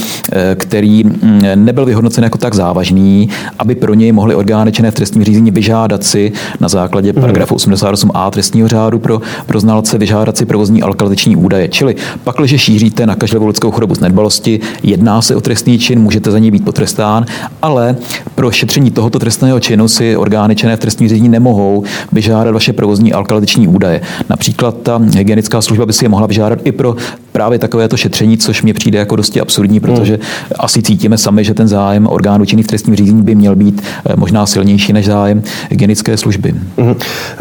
který 0.56 1.04
mm, 1.04 1.42
nebyl 1.56 1.86
vyhodnocen 1.86 2.24
jako 2.24 2.38
tak 2.38 2.54
závažný, 2.54 3.30
aby 3.60 3.76
pro 3.76 3.94
něj 3.94 4.12
mohli 4.12 4.36
orgány 4.36 4.72
činné 4.72 4.92
v 4.92 4.96
trestním 4.96 5.24
řízení 5.24 5.52
vyžádat 5.52 6.04
si 6.04 6.32
na 6.60 6.68
základě 6.68 7.14
mm. 7.14 7.22
paragrafu 7.22 7.56
88a 7.56 8.30
trestního 8.30 8.68
řádu 8.68 9.00
pro, 9.00 9.22
pro 9.46 9.60
znalce 9.60 9.98
vyžádat 9.98 10.38
si 10.38 10.46
provozní 10.46 10.82
alkalizační 10.82 11.36
údaje. 11.36 11.68
Čili 11.68 11.96
pak, 12.24 12.36
když 12.38 12.62
šíříte 12.62 13.06
nakažlivou 13.06 13.45
nějakou 13.46 13.48
lidskou 13.48 13.72
chorobu 13.72 13.96
z 13.96 14.00
nedbalosti, 14.00 14.60
jedná 14.84 15.22
se 15.22 15.36
o 15.36 15.42
trestný 15.42 15.80
čin, 15.80 16.00
můžete 16.00 16.32
za 16.32 16.40
něj 16.40 16.52
být 16.52 16.66
potrestán, 16.66 17.26
ale 17.62 17.96
pro 18.36 18.52
šetření 18.52 18.92
tohoto 18.92 19.20
trestného 19.20 19.60
činu 19.60 19.88
si 19.88 20.18
orgány 20.18 20.56
činné 20.56 20.76
v 20.76 20.80
trestním 20.80 21.10
řízení 21.10 21.30
nemohou 21.30 21.84
vyžádat 22.12 22.54
vaše 22.54 22.74
provozní 22.74 23.14
alkalitiční 23.14 23.68
údaje. 23.68 24.02
Například 24.30 24.82
ta 24.84 24.98
hygienická 24.98 25.62
služba 25.62 25.86
by 25.86 25.94
si 25.94 26.06
je 26.06 26.10
mohla 26.10 26.28
vyžádat 26.28 26.60
i 26.64 26.72
pro 26.72 26.96
právě 27.36 27.60
takovéto 27.60 27.98
šetření, 27.98 28.38
což 28.38 28.62
mi 28.62 28.74
přijde 28.74 29.00
jako 29.00 29.16
dosti 29.16 29.42
absurdní, 29.42 29.80
protože 29.80 30.14
hmm. 30.14 30.24
asi 30.60 30.82
cítíme 30.82 31.18
sami, 31.18 31.44
že 31.44 31.54
ten 31.54 31.68
zájem 31.68 32.08
orgánů 32.08 32.46
činných 32.46 32.66
v 32.66 32.70
trestním 32.70 32.96
řízení 32.96 33.22
by 33.22 33.36
měl 33.36 33.56
být 33.56 33.82
eh, 34.06 34.14
možná 34.16 34.46
silnější 34.46 34.94
než 34.94 35.06
zájem 35.06 35.44
hygienické 35.70 36.18
služby. 36.18 36.54
Hmm. 36.78 36.96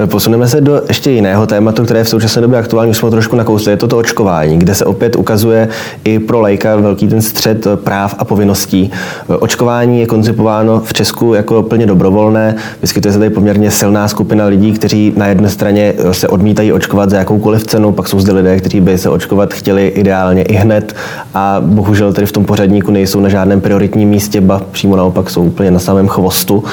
Posuneme 0.07 0.49
se 0.49 0.61
do 0.61 0.83
ještě 0.89 1.11
jiného 1.11 1.47
tématu, 1.47 1.85
které 1.85 2.01
je 2.01 2.05
v 2.05 2.09
současné 2.09 2.43
době 2.43 2.59
aktuální, 2.59 2.91
už 2.91 2.97
jsme 2.97 3.11
trošku 3.11 3.37
nakousli, 3.37 3.73
je 3.73 3.77
to 3.77 3.89
to 3.89 3.99
očkování, 3.99 4.59
kde 4.59 4.75
se 4.75 4.85
opět 4.85 5.17
ukazuje 5.17 5.69
i 6.05 6.19
pro 6.19 6.41
lajka 6.41 6.77
velký 6.77 7.09
ten 7.09 7.23
střed 7.23 7.67
práv 7.77 8.15
a 8.19 8.25
povinností. 8.25 8.91
Očkování 9.29 10.01
je 10.01 10.07
koncipováno 10.07 10.81
v 10.81 10.93
Česku 10.93 11.35
jako 11.35 11.63
plně 11.63 11.87
dobrovolné. 11.87 12.55
Vyskytuje 12.83 13.13
se 13.13 13.19
tady 13.19 13.31
poměrně 13.31 13.71
silná 13.71 14.09
skupina 14.09 14.47
lidí, 14.47 14.73
kteří 14.73 15.13
na 15.17 15.27
jedné 15.27 15.49
straně 15.49 15.95
se 16.13 16.29
odmítají 16.29 16.73
očkovat 16.73 17.11
za 17.11 17.17
jakoukoliv 17.17 17.65
cenu, 17.65 17.93
pak 17.93 18.09
jsou 18.09 18.21
zde 18.21 18.33
lidé, 18.33 18.57
kteří 18.57 18.81
by 18.81 18.99
se 18.99 19.09
očkovat 19.09 19.55
chtěli 19.55 19.84
ideálně 19.89 20.43
i 20.43 20.55
hned 20.55 20.95
a 21.35 21.57
bohužel 21.61 22.13
tedy 22.13 22.27
v 22.27 22.33
tom 22.33 22.45
pořadníku 22.45 22.91
nejsou 22.91 23.21
na 23.21 23.29
žádném 23.29 23.61
prioritním 23.61 24.09
místě, 24.09 24.41
ba 24.41 24.63
přímo 24.71 24.97
naopak 24.97 25.31
jsou 25.31 25.43
úplně 25.45 25.71
na 25.71 25.79
samém 25.79 26.09
chvostu. 26.09 26.65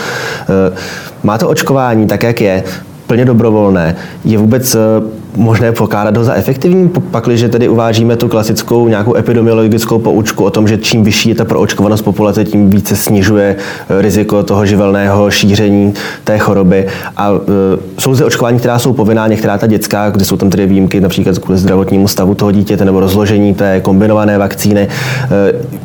Eh, 0.42 0.76
má 1.24 1.38
to 1.38 1.50
očkování 1.50 2.08
tak, 2.08 2.24
jak 2.24 2.42
je, 2.42 2.64
plně 3.08 3.26
dobrovolné, 3.26 3.96
je 4.26 4.38
vůbec 4.38 4.76
eh, 4.76 4.80
možné 5.36 5.72
pokládat 5.72 6.18
ho 6.18 6.24
za 6.24 6.34
efektivní, 6.34 6.90
pakliže 7.12 7.50
tedy 7.50 7.70
uvážíme 7.70 8.16
tu 8.16 8.28
klasickou 8.28 8.88
nějakou 8.88 9.16
epidemiologickou 9.16 10.00
poučku 10.00 10.44
o 10.44 10.50
tom, 10.50 10.68
že 10.68 10.78
čím 10.78 11.04
vyšší 11.04 11.30
je 11.30 11.36
ta 11.36 11.46
proočkovanost 11.46 12.02
populace, 12.02 12.46
tím 12.46 12.70
více 12.70 12.96
snižuje 12.96 13.56
eh, 13.90 14.02
riziko 14.02 14.44
toho 14.44 14.66
živelného 14.66 15.32
šíření 15.32 15.94
té 16.24 16.38
choroby. 16.38 16.88
A 17.18 17.30
e, 17.32 18.02
jsou 18.02 18.16
zde 18.16 18.26
očkování, 18.26 18.60
která 18.60 18.80
jsou 18.80 18.94
povinná, 18.94 19.28
některá 19.28 19.58
ta 19.58 19.68
dětská, 19.68 20.10
kde 20.10 20.26
jsou 20.26 20.38
tam 20.38 20.50
tedy 20.50 20.68
výjimky, 20.68 21.02
například 21.02 21.40
kvůli 21.40 21.58
zdravotnímu 21.58 22.08
stavu 22.08 22.36
toho 22.36 22.52
dítěte 22.52 22.86
nebo 22.86 23.00
rozložení 23.00 23.54
té 23.54 23.80
kombinované 23.80 24.38
vakcíny. 24.38 24.82
E, 24.82 24.88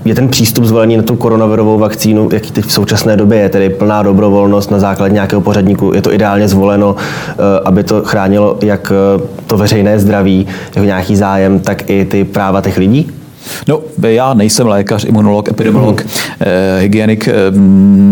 je 0.04 0.14
ten 0.14 0.28
přístup 0.28 0.64
zvolený 0.64 0.96
na 0.96 1.02
tu 1.02 1.16
koronavirovou 1.16 1.78
vakcínu, 1.78 2.28
jaký 2.32 2.50
teď 2.50 2.64
v 2.64 2.72
současné 2.72 3.16
době 3.16 3.38
je, 3.38 3.48
tedy 3.48 3.70
plná 3.70 4.02
dobrovolnost 4.02 4.70
na 4.70 4.78
základě 4.78 5.14
nějakého 5.14 5.40
pořadníku, 5.40 5.92
je 5.94 6.02
to 6.02 6.12
ideálně 6.12 6.48
zvoleno, 6.48 6.96
aby 7.64 7.82
to 7.82 8.02
chránilo 8.02 8.58
jak 8.62 8.92
to 9.46 9.56
veřejné 9.56 9.98
zdraví, 9.98 10.46
jako 10.74 10.86
nějaký 10.86 11.16
zájem, 11.16 11.60
tak 11.60 11.90
i 11.90 12.04
ty 12.04 12.24
práva 12.24 12.60
těch 12.60 12.76
lidí? 12.76 13.10
No, 13.68 13.80
já 14.02 14.34
nejsem 14.34 14.66
lékař, 14.66 15.04
imunolog, 15.04 15.48
epidemiolog, 15.48 16.04
mm. 16.04 16.10
eh, 16.40 16.80
hygienik, 16.80 17.28
eh, 17.28 17.32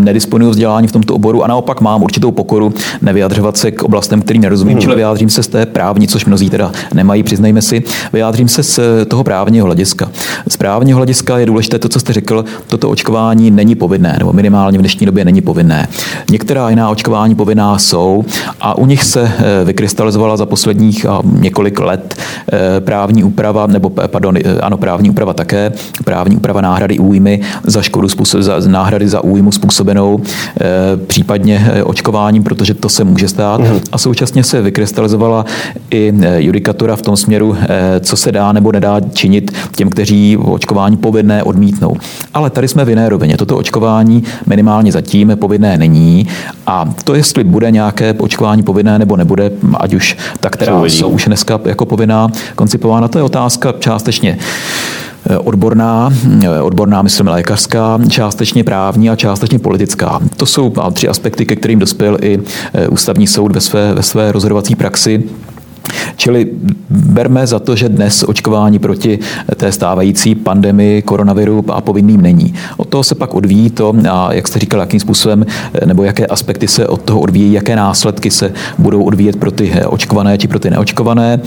nedisponuju 0.04 0.50
vzdělání 0.50 0.88
v 0.88 0.92
tomto 0.92 1.14
oboru 1.14 1.44
a 1.44 1.46
naopak 1.46 1.80
mám 1.80 2.02
určitou 2.02 2.30
pokoru 2.30 2.74
nevyjadřovat 3.02 3.56
se 3.56 3.70
k 3.70 3.82
oblastem, 3.82 4.22
který 4.22 4.38
nerozumím, 4.38 4.74
mm. 4.74 4.80
čili 4.80 4.94
vyjádřím 4.94 5.30
se 5.30 5.42
z 5.42 5.48
té 5.48 5.66
právní, 5.66 6.08
což 6.08 6.24
mnozí 6.24 6.50
teda 6.50 6.72
nemají, 6.94 7.22
přiznejme 7.22 7.62
si, 7.62 7.82
vyjádřím 8.12 8.48
se 8.48 8.62
z 8.62 8.80
toho 9.08 9.24
právního 9.24 9.66
hlediska. 9.66 10.10
Z 10.48 10.56
právního 10.56 10.96
hlediska 10.96 11.38
je 11.38 11.46
důležité 11.46 11.78
to, 11.78 11.88
co 11.88 12.00
jste 12.00 12.12
řekl, 12.12 12.44
toto 12.66 12.90
očkování 12.90 13.50
není 13.50 13.74
povinné, 13.74 14.16
nebo 14.18 14.32
minimálně 14.32 14.78
v 14.78 14.80
dnešní 14.80 15.06
době 15.06 15.24
není 15.24 15.40
povinné. 15.40 15.88
Některá 16.30 16.70
jiná 16.70 16.90
očkování 16.90 17.34
povinná 17.34 17.78
jsou 17.78 18.24
a 18.60 18.78
u 18.78 18.86
nich 18.86 19.04
se 19.04 19.32
eh, 19.38 19.64
vykrystalizovala 19.64 20.36
za 20.36 20.46
posledních 20.46 21.06
několik 21.24 21.80
let 21.80 22.14
eh, 22.52 22.80
právní 22.80 23.24
úprava, 23.24 23.66
nebo 23.66 23.90
pardon, 23.90 24.38
ano, 24.60 24.76
právní 24.76 25.10
úprava 25.10 25.23
úprava 25.24 25.34
také, 25.34 25.72
právní 26.04 26.36
úprava 26.36 26.60
náhrady 26.60 26.98
újmy 26.98 27.40
za 27.64 27.82
škodu, 27.82 28.08
způsob, 28.08 28.42
za 28.42 28.60
náhrady 28.66 29.08
za 29.08 29.20
újmu 29.20 29.52
způsobenou 29.52 30.20
e, 30.20 30.96
případně 30.96 31.70
eh, 31.72 31.82
očkováním, 31.82 32.44
protože 32.44 32.74
to 32.74 32.88
se 32.88 33.04
může 33.04 33.28
stát. 33.28 33.60
Mm. 33.60 33.80
A 33.92 33.98
současně 33.98 34.44
se 34.44 34.62
vykrystalizovala 34.62 35.44
i 35.90 36.12
eh, 36.20 36.42
judikatura 36.42 36.96
v 36.96 37.02
tom 37.02 37.16
směru, 37.16 37.56
e, 37.56 38.00
co 38.00 38.16
se 38.16 38.32
dá 38.32 38.52
nebo 38.52 38.72
nedá 38.72 39.00
činit 39.00 39.52
těm, 39.76 39.90
kteří 39.90 40.36
očkování 40.36 40.96
povinné 40.96 41.42
odmítnou. 41.42 41.96
Ale 42.34 42.50
tady 42.50 42.68
jsme 42.68 42.84
v 42.84 42.88
jiné 42.88 43.08
rovině. 43.08 43.36
Toto 43.36 43.56
očkování 43.56 44.22
minimálně 44.46 44.92
zatím 44.92 45.32
povinné 45.40 45.78
není. 45.78 46.26
A 46.66 46.84
to, 47.04 47.14
jestli 47.14 47.44
bude 47.44 47.70
nějaké 47.70 48.12
očkování 48.12 48.62
povinné 48.62 48.98
nebo 48.98 49.16
nebude, 49.16 49.50
ať 49.76 49.94
už 49.94 50.16
ta, 50.40 50.50
která 50.50 50.84
jsou 50.84 51.08
už 51.08 51.24
dneska 51.24 51.60
jako 51.64 51.86
povinná 51.86 52.28
koncipována, 52.54 53.08
to 53.08 53.18
je 53.18 53.24
otázka 53.24 53.74
částečně 53.78 54.38
odborná, 55.38 56.10
eh, 56.44 56.60
odborná 56.60 57.02
myslím 57.02 57.26
lékařská, 57.26 57.98
částečně 58.08 58.64
právní 58.64 59.10
a 59.10 59.16
částečně 59.16 59.58
politická. 59.58 60.20
To 60.36 60.46
jsou 60.46 60.72
tři 60.92 61.08
aspekty, 61.08 61.46
ke 61.46 61.56
kterým 61.56 61.78
dospěl 61.78 62.18
i 62.22 62.38
eh, 62.74 62.88
ústavní 62.88 63.26
soud 63.26 63.52
ve 63.52 63.60
své, 63.60 63.94
ve 63.94 64.02
své 64.02 64.32
rozhodovací 64.32 64.74
praxi. 64.74 65.24
Čili 66.16 66.48
berme 66.90 67.46
za 67.46 67.58
to, 67.58 67.76
že 67.76 67.88
dnes 67.88 68.24
očkování 68.28 68.78
proti 68.78 69.18
té 69.56 69.72
stávající 69.72 70.34
pandemii 70.34 71.02
koronaviru 71.02 71.64
a 71.68 71.80
povinným 71.80 72.20
není. 72.20 72.54
Od 72.76 72.88
toho 72.88 73.04
se 73.04 73.14
pak 73.14 73.34
odvíjí 73.34 73.70
to, 73.70 73.92
a 74.10 74.32
jak 74.32 74.48
jste 74.48 74.58
říkal, 74.58 74.80
jakým 74.80 75.00
způsobem 75.00 75.46
nebo 75.86 76.04
jaké 76.04 76.26
aspekty 76.26 76.68
se 76.68 76.86
od 76.86 77.02
toho 77.02 77.20
odvíjí, 77.20 77.52
jaké 77.52 77.76
následky 77.76 78.30
se 78.30 78.52
budou 78.78 79.02
odvíjet 79.02 79.36
pro 79.36 79.50
ty 79.50 79.72
očkované 79.86 80.38
či 80.38 80.48
pro 80.48 80.58
ty 80.58 80.70
neočkované. 80.70 81.40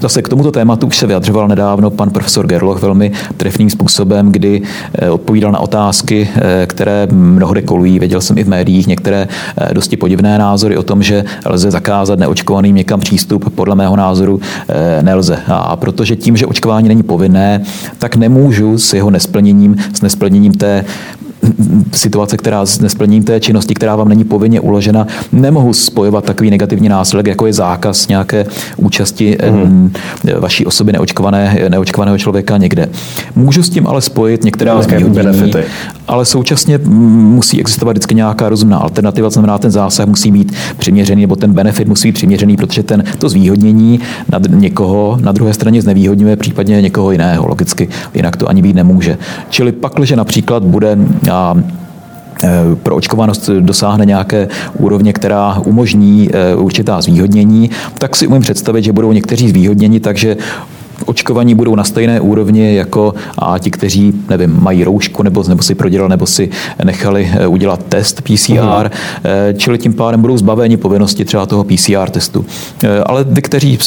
Zase 0.00 0.22
k 0.22 0.28
tomuto 0.28 0.52
tématu 0.52 0.86
už 0.86 0.96
se 0.96 1.06
vyjadřoval 1.06 1.48
nedávno 1.48 1.90
pan 1.90 2.10
profesor 2.10 2.46
Gerloch 2.46 2.82
velmi 2.82 3.12
trefným 3.36 3.70
způsobem, 3.70 4.32
kdy 4.32 4.62
eh, 4.94 5.10
odpovídal 5.10 5.52
na 5.52 5.58
otázky, 5.58 6.28
eh, 6.34 6.66
které 6.66 7.08
mnohde 7.12 7.62
kolují. 7.62 7.98
Věděl 7.98 8.20
jsem 8.20 8.38
i 8.38 8.44
v 8.44 8.48
médiích 8.48 8.86
některé 8.86 9.28
eh, 9.58 9.74
dosti 9.74 9.96
podivné 9.96 10.38
názory 10.38 10.76
o 10.76 10.82
tom, 10.82 11.02
že 11.02 11.24
lze 11.46 11.70
zakázat 11.70 12.18
neočkovaným 12.18 12.76
někam 12.76 13.00
přístup. 13.00 13.54
Podle 13.54 13.75
mého 13.76 13.96
názoru 13.96 14.40
eh, 14.68 15.02
nelze. 15.02 15.38
A 15.46 15.76
protože 15.76 16.16
tím, 16.16 16.36
že 16.36 16.46
očkování 16.46 16.88
není 16.88 17.02
povinné, 17.02 17.62
tak 17.98 18.16
nemůžu 18.16 18.78
s 18.78 18.92
jeho 18.92 19.10
nesplněním, 19.10 19.76
s 19.92 20.02
nesplněním 20.02 20.54
té 20.54 20.84
situace, 21.92 22.36
která 22.36 22.66
s 22.66 22.80
nesplněním 22.80 23.24
té 23.24 23.40
činnosti, 23.40 23.74
která 23.74 23.96
vám 23.96 24.08
není 24.08 24.24
povinně 24.24 24.60
uložena, 24.60 25.06
nemohu 25.32 25.72
spojovat 25.72 26.24
takový 26.24 26.50
negativní 26.50 26.88
následek, 26.88 27.26
jako 27.26 27.46
je 27.46 27.52
zákaz 27.52 28.08
nějaké 28.08 28.46
účasti 28.76 29.38
mm. 29.50 29.92
vaší 30.38 30.66
osoby 30.66 30.92
neočkované, 30.92 31.58
neočkovaného 31.68 32.18
člověka 32.18 32.56
někde. 32.56 32.88
Můžu 33.36 33.62
s 33.62 33.70
tím 33.70 33.86
ale 33.86 34.00
spojit 34.00 34.44
některá 34.44 34.82
zvýhodnění, 34.82 35.52
ale 36.08 36.24
současně 36.24 36.78
musí 36.78 37.60
existovat 37.60 37.96
vždycky 37.96 38.14
nějaká 38.14 38.48
rozumná 38.48 38.78
alternativa, 38.78 39.30
znamená 39.30 39.58
ten 39.58 39.70
zásah 39.70 40.06
musí 40.06 40.30
být 40.30 40.52
přiměřený, 40.78 41.20
nebo 41.20 41.36
ten 41.36 41.52
benefit 41.52 41.88
musí 41.88 42.08
být 42.08 42.14
přiměřený, 42.14 42.56
protože 42.56 42.82
ten, 42.82 43.04
to 43.18 43.28
zvýhodnění 43.28 44.00
nad 44.32 44.42
někoho 44.50 45.18
na 45.20 45.32
druhé 45.32 45.54
straně 45.54 45.82
znevýhodňuje 45.82 46.36
případně 46.36 46.82
někoho 46.82 47.10
jiného, 47.12 47.48
logicky, 47.48 47.88
jinak 48.14 48.36
to 48.36 48.48
ani 48.48 48.62
být 48.62 48.76
nemůže. 48.76 49.18
Čili 49.50 49.72
pak, 49.72 49.92
že 50.02 50.16
například 50.16 50.64
bude 50.64 50.98
a 51.36 51.54
e, 52.44 52.76
pro 52.82 52.96
očkovanost 52.96 53.50
dosáhne 53.60 54.06
nějaké 54.06 54.48
úrovně, 54.78 55.12
která 55.12 55.58
umožní 55.64 56.30
e, 56.32 56.54
určitá 56.54 57.00
zvýhodnění, 57.00 57.70
tak 57.98 58.16
si 58.16 58.26
umím 58.26 58.42
představit, 58.42 58.84
že 58.84 58.92
budou 58.92 59.12
někteří 59.12 59.48
zvýhodněni, 59.48 60.00
takže 60.00 60.36
očkovaní 61.06 61.54
budou 61.54 61.74
na 61.74 61.84
stejné 61.84 62.20
úrovni 62.20 62.74
jako 62.74 63.14
a 63.38 63.58
ti, 63.58 63.70
kteří 63.70 64.12
nevím, 64.28 64.58
mají 64.62 64.84
roušku 64.84 65.22
nebo, 65.22 65.44
nebo 65.48 65.62
si 65.62 65.74
prodělali 65.74 66.10
nebo 66.10 66.26
si 66.26 66.50
nechali 66.84 67.30
eh, 67.32 67.46
udělat 67.46 67.82
test 67.88 68.20
PCR, 68.22 68.56
uh-huh. 68.56 68.90
čili 69.56 69.78
tím 69.78 69.92
pádem 69.92 70.20
budou 70.20 70.38
zbaveni 70.38 70.76
povinnosti 70.76 71.24
třeba 71.24 71.46
toho 71.46 71.64
PCR 71.64 72.10
testu. 72.10 72.46
Eh, 72.84 73.00
ale 73.06 73.24
ty, 73.24 73.42
kteří, 73.42 73.78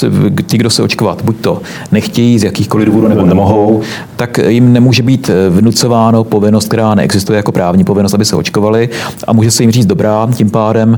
ti, 0.45 0.58
kdo 0.58 0.69
se 0.69 0.84
očkovat 0.84 1.21
buď 1.23 1.36
to 1.41 1.62
nechtějí 1.91 2.39
z 2.39 2.43
jakýchkoliv 2.43 2.88
důvodů 2.88 3.08
nebo 3.08 3.25
nemohou, 3.25 3.82
tak 4.15 4.38
jim 4.47 4.73
nemůže 4.73 5.03
být 5.03 5.32
vnucováno 5.49 6.23
povinnost, 6.23 6.67
která 6.67 6.95
neexistuje 6.95 7.38
jako 7.38 7.51
právní 7.51 7.84
povinnost, 7.84 8.13
aby 8.13 8.25
se 8.25 8.36
očkovali 8.36 8.89
a 9.27 9.34
může 9.34 9.51
se 9.51 9.63
jim 9.63 9.71
říct 9.71 9.86
dobrá, 9.86 10.27
tím 10.34 10.49
pádem 10.49 10.97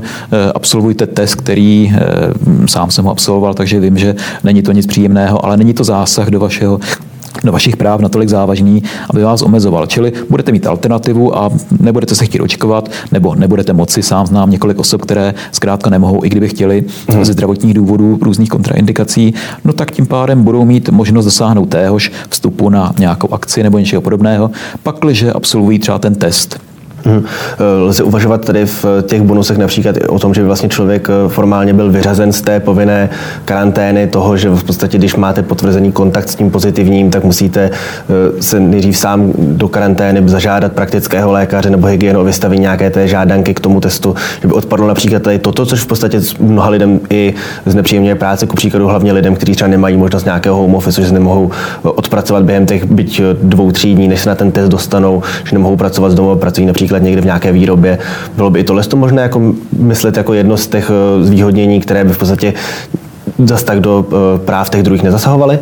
absolvujte 0.54 1.06
test, 1.06 1.34
který 1.34 1.92
sám 2.66 2.90
jsem 2.90 3.04
ho 3.04 3.10
absolvoval, 3.10 3.54
takže 3.54 3.80
vím, 3.80 3.98
že 3.98 4.14
není 4.44 4.62
to 4.62 4.72
nic 4.72 4.86
příjemného, 4.86 5.44
ale 5.44 5.56
není 5.56 5.74
to 5.74 5.84
zásad 5.84 6.11
zásah 6.12 6.30
do 6.30 6.40
vašeho 6.40 6.80
do 7.44 7.52
vašich 7.52 7.76
práv 7.76 8.00
natolik 8.00 8.28
závažný, 8.28 8.82
aby 9.10 9.22
vás 9.24 9.42
omezoval. 9.42 9.86
Čili 9.86 10.12
budete 10.30 10.52
mít 10.52 10.66
alternativu 10.66 11.38
a 11.38 11.50
nebudete 11.80 12.14
se 12.14 12.24
chtít 12.24 12.40
očkovat, 12.40 12.90
nebo 13.12 13.34
nebudete 13.34 13.72
moci. 13.72 14.02
Sám 14.02 14.26
znám 14.26 14.50
několik 14.50 14.78
osob, 14.78 15.02
které 15.02 15.34
zkrátka 15.52 15.90
nemohou, 15.90 16.24
i 16.24 16.28
kdyby 16.28 16.48
chtěli 16.48 16.84
hmm. 17.08 17.24
ze 17.24 17.32
zdravotních 17.32 17.74
důvodů, 17.74 18.18
různých 18.22 18.48
kontraindikací, 18.48 19.34
no 19.64 19.72
tak 19.72 19.90
tím 19.90 20.06
pádem 20.06 20.44
budou 20.44 20.64
mít 20.64 20.88
možnost 20.88 21.24
dosáhnout 21.24 21.66
téhož 21.66 22.12
vstupu 22.28 22.68
na 22.68 22.92
nějakou 22.98 23.34
akci 23.34 23.62
nebo 23.62 23.78
něčeho 23.78 24.02
podobného, 24.02 24.50
pakliže 24.82 25.32
absolvují 25.32 25.78
třeba 25.78 25.98
ten 25.98 26.14
test 26.14 26.60
Hmm. 27.04 27.24
Lze 27.58 28.02
uvažovat 28.02 28.44
tedy 28.44 28.66
v 28.66 28.84
těch 29.02 29.22
bonusech 29.22 29.58
například 29.58 29.96
o 30.08 30.18
tom, 30.18 30.34
že 30.34 30.40
by 30.40 30.46
vlastně 30.46 30.68
člověk 30.68 31.08
eh, 31.10 31.28
formálně 31.28 31.74
byl 31.74 31.90
vyřazen 31.90 32.32
z 32.32 32.40
té 32.40 32.60
povinné 32.60 33.10
karantény, 33.44 34.06
toho, 34.06 34.36
že 34.36 34.50
v 34.50 34.64
podstatě, 34.64 34.98
když 34.98 35.16
máte 35.16 35.42
potvrzený 35.42 35.92
kontakt 35.92 36.28
s 36.28 36.34
tím 36.34 36.50
pozitivním, 36.50 37.10
tak 37.10 37.24
musíte 37.24 37.70
eh, 37.70 38.42
se 38.42 38.60
nejdřív 38.60 38.98
sám 38.98 39.32
do 39.38 39.68
karantény 39.68 40.22
zažádat 40.28 40.72
praktického 40.72 41.32
lékaře 41.32 41.70
nebo 41.70 41.86
hygienu 41.86 42.20
o 42.20 42.24
vystavení 42.24 42.60
nějaké 42.60 42.90
té 42.90 43.08
žádanky 43.08 43.54
k 43.54 43.60
tomu 43.60 43.80
testu, 43.80 44.14
že 44.42 44.48
by 44.48 44.54
odpadlo 44.54 44.88
například 44.88 45.22
tady 45.22 45.38
toto, 45.38 45.66
což 45.66 45.80
v 45.80 45.86
podstatě 45.86 46.20
mnoha 46.40 46.68
lidem 46.68 47.00
i 47.10 47.34
znepříjemňuje 47.66 48.14
práce, 48.14 48.46
ku 48.46 48.56
příkladu 48.56 48.88
hlavně 48.88 49.12
lidem, 49.12 49.34
kteří 49.34 49.54
třeba 49.54 49.68
nemají 49.68 49.96
možnost 49.96 50.24
nějakého 50.24 50.56
home 50.56 50.74
office, 50.74 51.00
že 51.00 51.06
se 51.08 51.14
nemohou 51.14 51.50
odpracovat 51.82 52.42
během 52.44 52.66
těch 52.66 52.84
byť 52.84 53.22
dvou, 53.42 53.70
tří 53.70 53.94
dní, 53.94 54.08
než 54.08 54.20
se 54.20 54.28
na 54.28 54.34
ten 54.34 54.52
test 54.52 54.68
dostanou, 54.68 55.22
že 55.44 55.52
nemohou 55.52 55.76
pracovat 55.76 56.10
z 56.10 56.14
domova, 56.14 56.36
pracují 56.36 56.66
například 56.66 56.91
někde 57.00 57.20
v 57.20 57.24
nějaké 57.24 57.52
výrobě. 57.52 57.98
Bylo 58.36 58.50
by 58.50 58.60
i 58.60 58.64
tohle 58.64 58.82
to 58.82 58.96
možné 58.96 59.22
jako 59.22 59.54
myslet 59.78 60.16
jako 60.16 60.32
jedno 60.34 60.56
z 60.56 60.66
těch 60.66 60.90
eh, 60.90 61.24
zvýhodnění, 61.24 61.80
které 61.80 62.04
by 62.04 62.12
v 62.12 62.18
podstatě 62.18 62.54
zas 63.44 63.62
tak 63.62 63.80
do 63.80 64.06
eh, 64.08 64.38
práv 64.44 64.70
těch 64.70 64.82
druhých 64.82 65.02
nezasahovaly? 65.02 65.58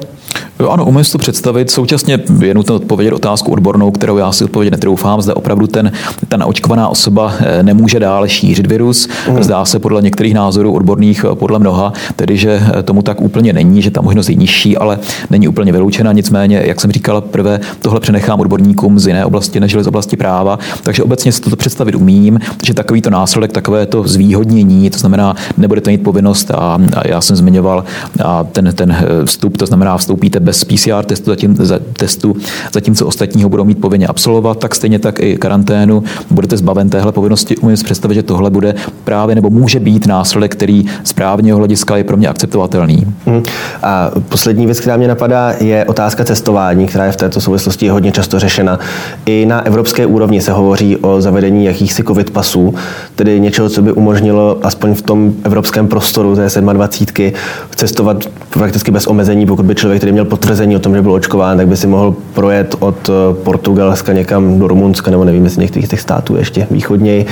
Ano, 0.68 0.84
umím 0.84 1.04
si 1.04 1.12
to 1.12 1.18
představit. 1.18 1.70
Současně 1.70 2.18
je 2.44 2.54
nutno 2.54 2.74
odpovědět 2.74 3.12
otázku 3.12 3.52
odbornou, 3.52 3.90
kterou 3.90 4.16
já 4.16 4.32
si 4.32 4.44
odpovědět 4.44 4.70
netroufám. 4.70 5.22
Zda 5.22 5.36
opravdu 5.36 5.66
ten, 5.66 5.92
ta 6.28 6.36
naočkovaná 6.36 6.88
osoba 6.88 7.34
eh, 7.38 7.62
nemůže 7.62 8.00
dále 8.00 8.28
šířit 8.28 8.66
virus. 8.66 9.08
Mm. 9.28 9.42
Zdá 9.42 9.64
se 9.64 9.78
podle 9.78 10.02
některých 10.02 10.34
názorů 10.34 10.72
odborných, 10.72 11.24
eh, 11.32 11.34
podle 11.34 11.58
mnoha, 11.58 11.92
tedy 12.16 12.36
že 12.36 12.62
eh, 12.78 12.82
tomu 12.82 13.02
tak 13.02 13.20
úplně 13.20 13.52
není, 13.52 13.82
že 13.82 13.90
ta 13.90 14.00
možnost 14.00 14.28
je 14.28 14.34
nižší, 14.34 14.76
ale 14.76 14.98
není 15.30 15.48
úplně 15.48 15.72
vyloučena. 15.72 16.12
Nicméně, 16.12 16.62
jak 16.66 16.80
jsem 16.80 16.92
říkal, 16.92 17.20
prvé 17.20 17.60
tohle 17.82 18.00
přenechám 18.00 18.40
odborníkům 18.40 18.98
z 18.98 19.06
jiné 19.06 19.24
oblasti, 19.24 19.60
než 19.60 19.76
z 19.80 19.86
oblasti 19.86 20.16
práva. 20.16 20.58
Takže 20.82 21.02
obecně 21.02 21.32
si 21.32 21.40
to 21.40 21.56
představit 21.56 21.94
umím, 21.94 22.40
že 22.64 22.74
takovýto 22.74 23.10
následek, 23.10 23.52
takové 23.52 23.86
to 23.86 24.02
zvýhodnění, 24.08 24.90
to 24.90 24.98
znamená, 24.98 25.36
nebudete 25.56 25.90
mít 25.90 26.02
povinnost, 26.02 26.50
a, 26.50 26.78
a 26.96 27.08
já 27.08 27.20
jsem 27.20 27.36
zmiňoval 27.36 27.84
a 28.24 28.44
ten, 28.44 28.72
ten 28.74 28.96
vstup, 29.24 29.56
to 29.56 29.66
znamená, 29.66 29.98
vstoupíte 29.98 30.40
bez 30.50 30.64
PCR 30.64 31.04
testu, 31.04 31.30
zatím, 31.30 31.56
za, 31.56 31.78
testu, 31.92 32.36
zatímco 32.72 33.06
ostatního 33.06 33.48
budou 33.48 33.64
mít 33.64 33.80
povinně 33.80 34.06
absolvovat, 34.06 34.58
tak 34.58 34.74
stejně 34.74 34.98
tak 34.98 35.20
i 35.20 35.36
karanténu. 35.36 36.02
Budete 36.30 36.56
zbaven 36.56 36.90
téhle 36.90 37.12
povinnosti. 37.12 37.56
Umím 37.56 37.76
si 37.76 37.84
představit, 37.84 38.14
že 38.14 38.22
tohle 38.22 38.50
bude 38.50 38.74
právě 39.04 39.34
nebo 39.34 39.50
může 39.50 39.80
být 39.80 40.06
následek, 40.06 40.52
který 40.52 40.84
z 41.04 41.12
právního 41.12 41.58
hlediska 41.58 41.96
je 41.96 42.04
pro 42.04 42.16
mě 42.16 42.28
akceptovatelný. 42.28 43.06
Hmm. 43.26 43.42
A 43.82 44.10
poslední 44.28 44.66
věc, 44.66 44.80
která 44.80 44.96
mě 44.96 45.08
napadá, 45.08 45.54
je 45.60 45.84
otázka 45.84 46.24
cestování, 46.24 46.86
která 46.86 47.04
je 47.04 47.12
v 47.12 47.16
této 47.16 47.40
souvislosti 47.40 47.88
hodně 47.88 48.12
často 48.12 48.38
řešena. 48.38 48.78
I 49.26 49.46
na 49.46 49.66
evropské 49.66 50.06
úrovni 50.06 50.40
se 50.40 50.52
hovoří 50.52 50.96
o 50.96 51.20
zavedení 51.20 51.64
jakýchsi 51.64 52.02
covid 52.04 52.30
pasů, 52.30 52.74
tedy 53.16 53.40
něčeho, 53.40 53.68
co 53.68 53.82
by 53.82 53.92
umožnilo 53.92 54.58
aspoň 54.62 54.94
v 54.94 55.02
tom 55.02 55.32
evropském 55.44 55.88
prostoru 55.88 56.36
té 56.36 56.60
27 56.60 57.32
cestovat 57.76 58.24
prakticky 58.50 58.90
bez 58.90 59.06
omezení, 59.06 59.46
pokud 59.46 59.66
by 59.66 59.74
člověk, 59.74 60.00
který 60.00 60.12
měl 60.12 60.24
potvrzení 60.40 60.76
o 60.76 60.78
tom, 60.78 60.94
že 60.94 61.02
byl 61.02 61.12
očkován, 61.12 61.56
tak 61.56 61.68
by 61.68 61.76
si 61.76 61.86
mohl 61.86 62.14
projet 62.34 62.74
od 62.78 63.08
eh, 63.08 63.12
Portugalska 63.44 64.12
někam 64.12 64.58
do 64.58 64.68
Rumunska, 64.68 65.10
nebo 65.10 65.24
nevím, 65.24 65.44
jestli 65.44 65.62
některých 65.62 65.88
těch 65.88 66.00
států 66.00 66.36
ještě 66.36 66.66
východněji, 66.70 67.26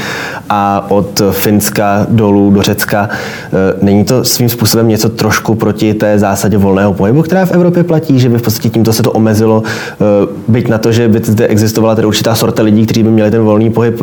a 0.49 0.91
od 0.91 1.23
Finska 1.31 2.07
dolů 2.09 2.51
do 2.51 2.63
Řecka. 2.63 3.09
Eh, 3.09 3.51
není 3.83 4.05
to 4.05 4.25
svým 4.25 4.49
způsobem 4.49 4.89
něco 4.89 5.09
trošku 5.09 5.55
proti 5.55 5.95
té 5.95 6.19
zásadě 6.19 6.59
volného 6.59 6.95
pohybu, 6.95 7.23
která 7.23 7.47
v 7.47 7.51
Evropě 7.51 7.85
platí, 7.85 8.19
že 8.21 8.29
by 8.29 8.39
v 8.39 8.43
podstatě 8.43 8.69
tímto 8.69 8.93
se 8.93 9.03
to 9.03 9.13
omezilo, 9.13 9.63
eh, 9.65 10.05
byť 10.49 10.69
na 10.69 10.79
to, 10.79 10.93
že 10.93 11.09
by 11.09 11.21
zde 11.25 11.47
existovala 11.47 11.95
tedy 11.95 12.07
určitá 12.07 12.35
sorta 12.35 12.63
lidí, 12.63 12.85
kteří 12.85 13.03
by 13.03 13.11
měli 13.11 13.31
ten 13.31 13.43
volný 13.43 13.71
pohyb 13.71 14.01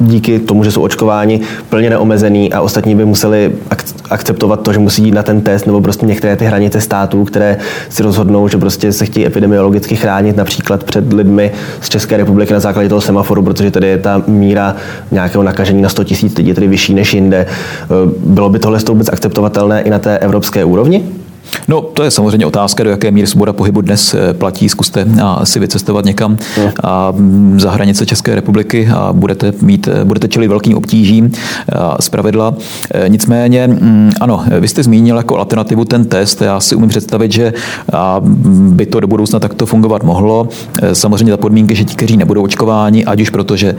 díky 0.00 0.38
tomu, 0.38 0.64
že 0.64 0.72
jsou 0.72 0.82
očkováni, 0.82 1.40
plně 1.68 1.90
neomezený 1.90 2.52
a 2.52 2.60
ostatní 2.60 2.94
by 2.94 3.04
museli 3.04 3.52
akceptovat 4.10 4.60
to, 4.60 4.72
že 4.72 4.78
musí 4.78 5.04
jít 5.04 5.14
na 5.14 5.22
ten 5.22 5.40
test 5.40 5.66
nebo 5.66 5.80
prostě 5.80 6.06
některé 6.06 6.36
ty 6.36 6.44
hranice 6.44 6.80
států, 6.80 7.24
které 7.24 7.56
si 7.88 8.02
rozhodnou, 8.02 8.48
že 8.48 8.58
prostě 8.58 8.92
se 8.92 9.04
chtějí 9.04 9.26
epidemiologicky 9.26 9.96
chránit 9.96 10.36
například 10.36 10.84
před 10.84 11.12
lidmi 11.12 11.50
z 11.80 11.88
České 11.88 12.16
republiky 12.16 12.52
na 12.52 12.60
základě 12.60 12.88
toho 12.88 13.00
semaforu, 13.00 13.42
protože 13.42 13.70
tady 13.70 13.86
je 13.86 13.98
ta 13.98 14.22
míra 14.26 14.76
nějakého 15.10 15.44
nakažení 15.44 15.82
na 15.82 15.88
100 15.88 16.02
000 16.22 16.34
lidí 16.36 16.54
tedy 16.54 16.68
vyšší 16.68 16.94
než 16.94 17.14
jinde. 17.14 17.46
Bylo 18.24 18.48
by 18.48 18.58
tohle 18.58 18.78
vůbec 18.88 19.08
akceptovatelné 19.08 19.80
i 19.82 19.90
na 19.90 19.98
té 19.98 20.18
evropské 20.18 20.64
úrovni? 20.64 21.04
No, 21.68 21.80
to 21.80 22.02
je 22.02 22.10
samozřejmě 22.10 22.46
otázka, 22.46 22.84
do 22.84 22.90
jaké 22.90 23.10
míry 23.10 23.26
svoboda 23.26 23.52
pohybu 23.52 23.80
dnes 23.80 24.14
eh, 24.14 24.34
platí. 24.34 24.68
Zkuste 24.68 25.06
si 25.44 25.60
vycestovat 25.60 26.04
někam 26.04 26.38
a 26.82 27.12
mm, 27.16 27.60
za 27.60 27.70
hranice 27.70 28.06
České 28.06 28.34
republiky 28.34 28.88
a 28.94 29.12
budete, 29.12 29.52
mít, 29.62 29.88
eh, 29.88 30.04
budete 30.04 30.28
čelit 30.28 30.48
velkým 30.48 30.76
obtížím 30.76 31.32
z 32.00 32.08
pravidla. 32.08 32.54
Eh, 32.94 33.08
nicméně, 33.08 33.66
mm, 33.66 34.10
ano, 34.20 34.44
vy 34.60 34.68
jste 34.68 34.82
zmínil 34.82 35.16
jako 35.16 35.38
alternativu 35.38 35.84
ten 35.84 36.04
test. 36.04 36.42
Já 36.42 36.60
si 36.60 36.74
umím 36.74 36.88
představit, 36.88 37.32
že 37.32 37.52
mm, 38.20 38.76
by 38.76 38.86
to 38.86 39.00
do 39.00 39.06
budoucna 39.06 39.38
takto 39.38 39.66
fungovat 39.66 40.02
mohlo. 40.02 40.48
Samozřejmě 40.92 41.30
za 41.30 41.36
podmínky, 41.36 41.74
že 41.74 41.84
ti, 41.84 41.96
kteří 41.96 42.16
nebudou 42.16 42.42
očkováni, 42.42 43.04
ať 43.04 43.20
už 43.20 43.30
protože 43.30 43.74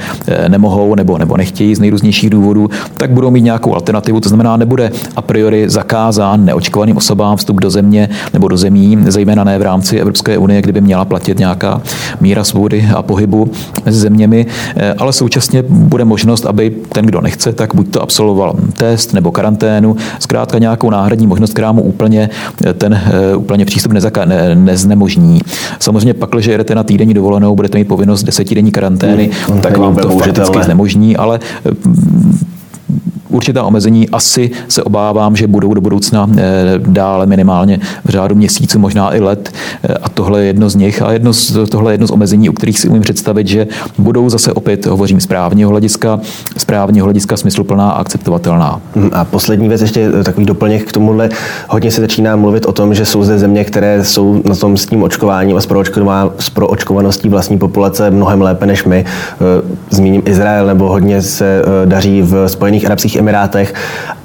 nemohou 0.48 0.96
nebo, 0.96 1.18
nebo 1.18 1.38
nechtějí 1.38 1.76
z 1.76 1.80
nejrůznějších 1.80 2.30
důvodů, 2.30 2.70
tak 2.98 3.12
budou 3.12 3.32
mít 3.32 3.42
nějakou 3.42 3.74
alternativu. 3.74 4.20
To 4.20 4.30
znamená, 4.30 4.58
nebude 4.58 4.92
a 5.16 5.22
priori 5.22 5.70
zakázán 5.70 6.46
neočkovaným 6.46 6.98
osobám 6.98 7.38
vstup 7.38 7.61
do 7.62 7.70
země 7.70 8.10
nebo 8.34 8.48
do 8.48 8.58
zemí, 8.58 8.98
zejména 9.08 9.44
ne 9.44 9.60
v 9.60 9.62
rámci 9.62 9.98
Evropské 9.98 10.38
unie, 10.38 10.62
kdyby 10.62 10.82
měla 10.82 11.06
platit 11.06 11.40
nějaká 11.40 11.82
míra 12.22 12.44
svobody 12.44 12.90
a 12.96 13.02
pohybu 13.02 13.52
mezi 13.86 14.00
zeměmi, 14.00 14.46
eh, 14.76 14.94
ale 14.94 15.14
současně 15.14 15.64
bude 15.70 16.06
možnost, 16.06 16.46
aby 16.46 16.70
ten, 16.70 17.06
kdo 17.06 17.22
nechce, 17.22 17.54
tak 17.54 17.76
buď 17.76 17.92
to 17.92 18.02
absolvoval 18.02 18.56
test 18.78 19.14
nebo 19.14 19.32
karanténu, 19.32 19.96
zkrátka 20.20 20.58
nějakou 20.58 20.90
náhradní 20.90 21.28
možnost, 21.28 21.54
která 21.54 21.72
mu 21.72 21.82
úplně 21.82 22.30
eh, 22.66 22.74
ten 22.74 22.94
eh, 22.94 23.36
úplně 23.36 23.66
přístup 23.66 23.92
nezaka, 23.92 24.26
ne, 24.26 24.56
neznemožní. 24.56 25.40
Samozřejmě 25.80 26.14
pak, 26.14 26.30
že 26.40 26.52
jedete 26.52 26.76
na 26.76 26.84
týdenní 26.84 27.14
dovolenou, 27.14 27.56
budete 27.56 27.78
mít 27.78 27.88
povinnost 27.88 28.24
desetidenní 28.24 28.72
karantény, 28.72 29.30
hmm, 29.48 29.62
tak 29.62 29.78
vám 29.78 29.96
to 29.96 30.10
fakticky 30.10 30.64
znemožní, 30.64 31.18
ale 31.18 31.40
určitá 33.32 33.64
omezení 33.64 34.10
asi 34.10 34.52
se 34.68 34.84
obávám, 34.84 35.36
že 35.36 35.48
budou 35.48 35.74
do 35.74 35.82
budoucna 35.82 36.30
eh, 36.38 36.42
dále 36.78 37.26
minimálně 37.26 37.80
v 38.06 38.10
řádu 38.10 38.36
měsíců, 38.36 38.80
možná 38.80 39.16
i 39.16 39.20
let. 39.20 39.54
Eh, 39.84 39.94
a 39.94 40.10
tohle 40.10 40.42
je 40.42 40.48
jedno 40.48 40.70
z 40.70 40.76
nich. 40.76 41.02
A 41.02 41.12
jedno 41.12 41.34
z, 41.34 41.58
tohle 41.70 41.92
je 41.92 41.94
jedno 41.94 42.08
z 42.08 42.12
omezení, 42.12 42.50
u 42.50 42.54
kterých 42.54 42.80
si 42.80 42.88
umím 42.88 43.02
představit, 43.02 43.48
že 43.48 43.68
budou 43.98 44.30
zase 44.30 44.54
opět, 44.54 44.86
hovořím 44.86 45.22
z 45.22 45.28
právního 45.28 45.70
hlediska, 45.70 46.20
z 46.58 46.66
právního 46.66 47.06
hlediska 47.06 47.38
smysluplná 47.38 47.92
a 47.92 48.00
akceptovatelná. 48.00 48.82
Hm, 48.96 49.10
a 49.14 49.26
poslední 49.26 49.68
věc, 49.68 49.82
ještě 49.82 50.12
takový 50.24 50.46
doplněk 50.46 50.90
k 50.90 50.92
tomuhle. 50.92 51.30
Hodně 51.70 51.92
se 51.92 52.02
začíná 52.02 52.36
mluvit 52.36 52.66
o 52.66 52.72
tom, 52.72 52.94
že 52.94 53.06
jsou 53.06 53.24
zde 53.24 53.40
země, 53.40 53.64
které 53.64 54.06
jsou 54.06 54.42
na 54.46 54.56
tom 54.56 54.78
s 54.78 54.86
tím 54.86 55.04
očkováním 55.04 55.58
a 55.58 55.62
s 56.40 56.50
proočkovaností 56.50 57.30
vlastní 57.30 57.58
populace 57.58 58.12
mnohem 58.12 58.42
lépe 58.42 58.66
než 58.66 58.84
my. 58.84 59.06
Eh, 59.06 59.42
zmíním 59.90 60.22
Izrael, 60.26 60.66
nebo 60.66 60.90
hodně 60.90 61.22
se 61.22 61.62
daří 61.86 62.22
v 62.22 62.48
Spojených 62.48 62.86
Arabských 62.86 63.16
Emirátech. 63.22 63.74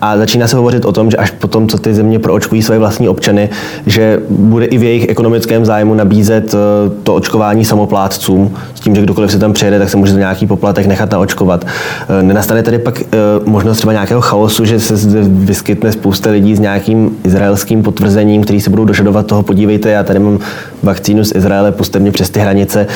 A 0.00 0.16
začíná 0.16 0.48
se 0.48 0.56
hovořit 0.56 0.84
o 0.84 0.92
tom, 0.92 1.10
že 1.10 1.16
až 1.16 1.30
potom, 1.30 1.68
co 1.68 1.78
ty 1.78 1.94
země 1.94 2.18
proočkují 2.18 2.62
své 2.62 2.78
vlastní 2.78 3.08
občany, 3.08 3.48
že 3.86 4.20
bude 4.28 4.66
i 4.66 4.78
v 4.78 4.82
jejich 4.82 5.08
ekonomickém 5.08 5.64
zájmu 5.64 5.94
nabízet 5.94 6.54
eh, 6.54 6.58
to 7.02 7.14
očkování 7.14 7.64
samoplátcům, 7.64 8.54
s 8.74 8.80
tím, 8.80 8.94
že 8.94 9.02
kdokoliv 9.02 9.32
se 9.32 9.38
tam 9.38 9.52
přijede, 9.52 9.78
tak 9.78 9.88
se 9.88 9.96
může 9.96 10.12
za 10.12 10.18
nějaký 10.18 10.46
poplatek 10.46 10.86
nechat 10.86 11.10
naočkovat. 11.12 11.64
Eh, 11.64 12.22
nenastane 12.22 12.62
tady 12.62 12.78
pak 12.78 13.00
eh, 13.00 13.06
možnost 13.44 13.76
třeba 13.76 13.92
nějakého 13.92 14.20
chaosu, 14.20 14.64
že 14.64 14.80
se 14.80 14.96
zde 14.96 15.20
vyskytne 15.24 15.92
spousta 15.92 16.30
lidí 16.30 16.56
s 16.56 16.60
nějakým 16.60 17.16
izraelským 17.24 17.82
potvrzením, 17.82 18.42
který 18.42 18.60
se 18.60 18.70
budou 18.70 18.84
dožadovat 18.84 19.26
toho, 19.26 19.42
podívejte, 19.42 19.90
já 19.90 20.02
tady 20.02 20.18
mám 20.18 20.38
vakcínu 20.82 21.24
z 21.24 21.34
Izraele, 21.34 21.72
puste 21.72 21.98
mě 21.98 22.12
přes 22.12 22.30
ty 22.30 22.40
hranice 22.40 22.86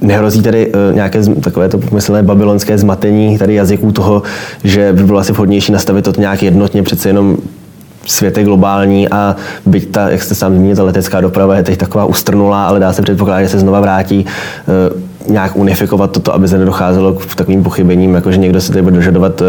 Nehrozí 0.00 0.42
tady 0.42 0.72
uh, 0.72 0.94
nějaké 0.94 1.22
takové 1.40 1.68
to 1.68 1.78
pomyslné 1.78 2.22
babylonské 2.22 2.78
zmatení 2.78 3.38
tady 3.38 3.54
jazyků 3.54 3.92
toho, 3.92 4.22
že 4.64 4.92
by 4.92 5.04
bylo 5.04 5.18
asi 5.18 5.32
vhodnější 5.32 5.72
nastavit 5.72 6.04
to 6.04 6.20
nějak 6.20 6.42
jednotně, 6.42 6.82
přece 6.82 7.08
jenom 7.08 7.36
svět 8.06 8.38
je 8.38 8.44
globální 8.44 9.08
a 9.08 9.36
byť 9.66 9.90
ta, 9.90 10.08
jak 10.08 10.22
jste 10.22 10.34
sám 10.34 10.54
zmínil, 10.54 10.76
ta 10.76 10.82
letecká 10.82 11.20
doprava 11.20 11.56
je 11.56 11.62
teď 11.62 11.78
taková 11.78 12.04
ustrnulá, 12.04 12.66
ale 12.66 12.80
dá 12.80 12.92
se 12.92 13.02
předpokládat, 13.02 13.42
že 13.42 13.48
se 13.48 13.58
znova 13.58 13.80
vrátí 13.80 14.26
uh, 14.26 15.32
nějak 15.32 15.56
unifikovat 15.56 16.10
toto, 16.10 16.34
aby 16.34 16.48
se 16.48 16.58
nedocházelo 16.58 17.14
k 17.14 17.34
takovým 17.34 17.62
pochybením, 17.62 18.14
jako 18.14 18.32
že 18.32 18.38
někdo 18.38 18.60
se 18.60 18.72
tady 18.72 18.82
bude 18.82 18.96
dožadovat 18.96 19.40
uh, 19.40 19.46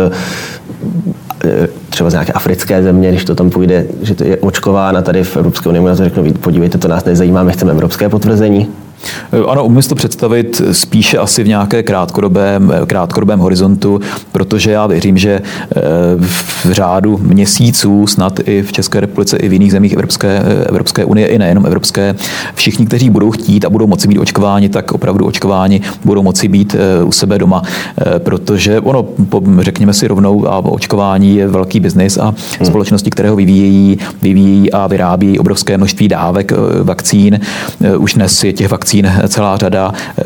třeba 1.90 2.10
z 2.10 2.14
nějaké 2.14 2.34
africké 2.34 2.84
země, 2.84 3.10
když 3.10 3.26
to 3.26 3.36
tam 3.36 3.50
půjde, 3.50 3.86
že 4.02 4.16
to 4.16 4.24
je 4.24 4.38
očkován 4.38 4.98
a 4.98 5.02
tady 5.02 5.24
v 5.24 5.38
Evropské 5.38 5.70
unii 5.70 5.86
na 5.86 5.96
to 5.96 6.04
řeknu, 6.04 6.34
podívejte, 6.34 6.78
to 6.78 6.88
nás 6.88 7.06
nezajímá, 7.06 7.44
my 7.44 7.52
chceme 7.54 7.72
evropské 7.72 8.10
potvrzení. 8.10 8.68
Ano, 9.48 9.66
umím 9.66 9.82
to 9.82 9.96
představit 9.96 10.62
spíše 10.72 11.18
asi 11.18 11.44
v 11.44 11.48
nějaké 11.48 11.84
krátkodobém, 11.84 12.74
krátkodobém 12.88 13.40
horizontu, 13.40 14.02
protože 14.32 14.72
já 14.72 14.88
věřím, 14.88 15.18
že 15.18 15.32
eh, 15.32 15.82
v 16.18 16.72
řádu 16.72 17.18
měsíců, 17.18 18.08
snad 18.08 18.40
i 18.46 18.62
v 18.62 18.72
České 18.72 19.00
republice, 19.00 19.38
i 19.38 19.50
v 19.50 19.54
jiných 19.54 19.72
zemích 19.72 19.94
Evropské, 19.94 20.44
Evropské 20.66 21.06
unie, 21.06 21.28
i 21.28 21.38
nejenom 21.38 21.66
Evropské, 21.66 22.16
všichni, 22.56 22.86
kteří 22.86 23.10
budou 23.10 23.32
chtít 23.32 23.66
a 23.66 23.70
budou 23.70 23.88
moci 23.88 24.08
být 24.08 24.20
očkováni, 24.20 24.70
tak 24.70 24.92
opravdu 24.92 25.26
očkováni 25.26 25.82
budou 26.06 26.24
moci 26.24 26.48
být 26.48 26.76
eh, 26.76 27.04
u 27.04 27.12
sebe 27.12 27.40
doma, 27.40 27.62
eh, 27.98 28.20
protože 28.20 28.80
ono, 28.80 29.06
řekněme 29.60 29.94
si 29.94 30.08
rovnou, 30.08 30.48
a 30.48 30.58
očkování 30.58 31.36
je 31.36 31.48
velký 31.48 31.80
biznis 31.80 32.18
a 32.18 32.26
hmm. 32.26 32.66
společnosti, 32.66 33.10
které 33.10 33.30
ho 33.30 33.36
vyvíjejí, 33.36 33.98
vyvíjejí 34.22 34.72
a 34.72 34.88
vyrábí 34.88 35.40
obrovské 35.40 35.78
množství 35.78 36.08
dávek 36.08 36.52
vakcín. 36.84 37.40
Už 37.98 38.14
dnes 38.14 38.44
je 38.44 38.54
těch 38.54 38.70
vakcín 38.70 38.91
vakcín 38.92 39.12
celá 39.28 39.58
řada. 39.58 39.94
Eh, 40.18 40.24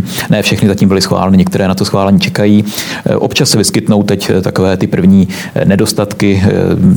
ne 0.30 0.42
všechny 0.42 0.68
zatím 0.68 0.88
byly 0.88 1.00
schváleny, 1.00 1.36
některé 1.36 1.68
na 1.68 1.74
to 1.74 1.84
schválení 1.84 2.20
čekají. 2.20 2.64
Eh, 3.06 3.16
občas 3.16 3.50
se 3.50 3.58
vyskytnou 3.58 4.02
teď 4.02 4.30
eh, 4.30 4.40
takové 4.40 4.76
ty 4.76 4.86
první 4.86 5.28
nedostatky 5.64 6.42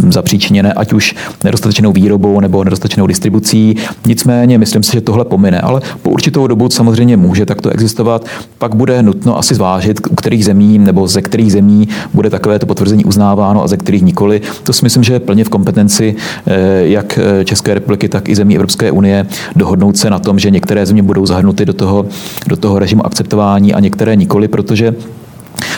zapříčiněné, 0.10 0.74
ať 0.74 0.94
už 0.94 1.16
nedostatečnou 1.44 1.92
výrobou 1.92 2.40
nebo 2.40 2.64
nedostatečnou 2.64 3.08
distribucí. 3.08 3.76
Nicméně 4.06 4.58
myslím 4.58 4.84
si, 4.84 4.92
že 4.92 5.02
tohle 5.02 5.26
pomine, 5.26 5.62
ale 5.62 5.82
po 6.02 6.10
určitou 6.10 6.48
dobu 6.48 6.70
samozřejmě 6.70 7.18
může 7.18 7.46
takto 7.46 7.70
existovat. 7.70 8.26
Pak 8.58 8.76
bude 8.76 9.04
nutno 9.04 9.38
asi 9.38 9.56
zvážit, 9.56 10.00
u 10.10 10.16
kterých 10.16 10.46
zemí 10.46 10.80
nebo 10.80 11.08
ze 11.08 11.22
kterých 11.22 11.52
zemí 11.52 11.88
bude 12.14 12.30
takovéto 12.30 12.66
potvrzení 12.66 13.06
uznáváno 13.06 13.64
a 13.64 13.68
ze 13.68 13.78
kterých 13.78 14.02
nikoli. 14.02 14.42
To 14.64 14.74
si 14.74 14.86
myslím, 14.86 15.04
že 15.04 15.14
je 15.14 15.20
plně 15.20 15.44
v 15.44 15.50
kompetenci 15.50 16.16
jak 16.84 17.20
České 17.44 17.74
republiky, 17.74 18.10
tak 18.10 18.30
i 18.30 18.36
zemí 18.36 18.56
Evropské 18.56 18.92
unie 18.92 19.26
dohodnout 19.56 19.98
se 19.98 20.10
na 20.10 20.20
tom, 20.20 20.33
že 20.40 20.50
některé 20.50 20.86
země 20.86 21.04
budou 21.04 21.26
zahrnuty 21.26 21.66
do 21.66 21.74
toho, 21.74 22.06
do 22.48 22.56
toho 22.56 22.80
režimu 22.80 23.06
akceptování 23.06 23.74
a 23.74 23.80
některé 23.80 24.16
nikoli, 24.16 24.48
protože 24.48 24.96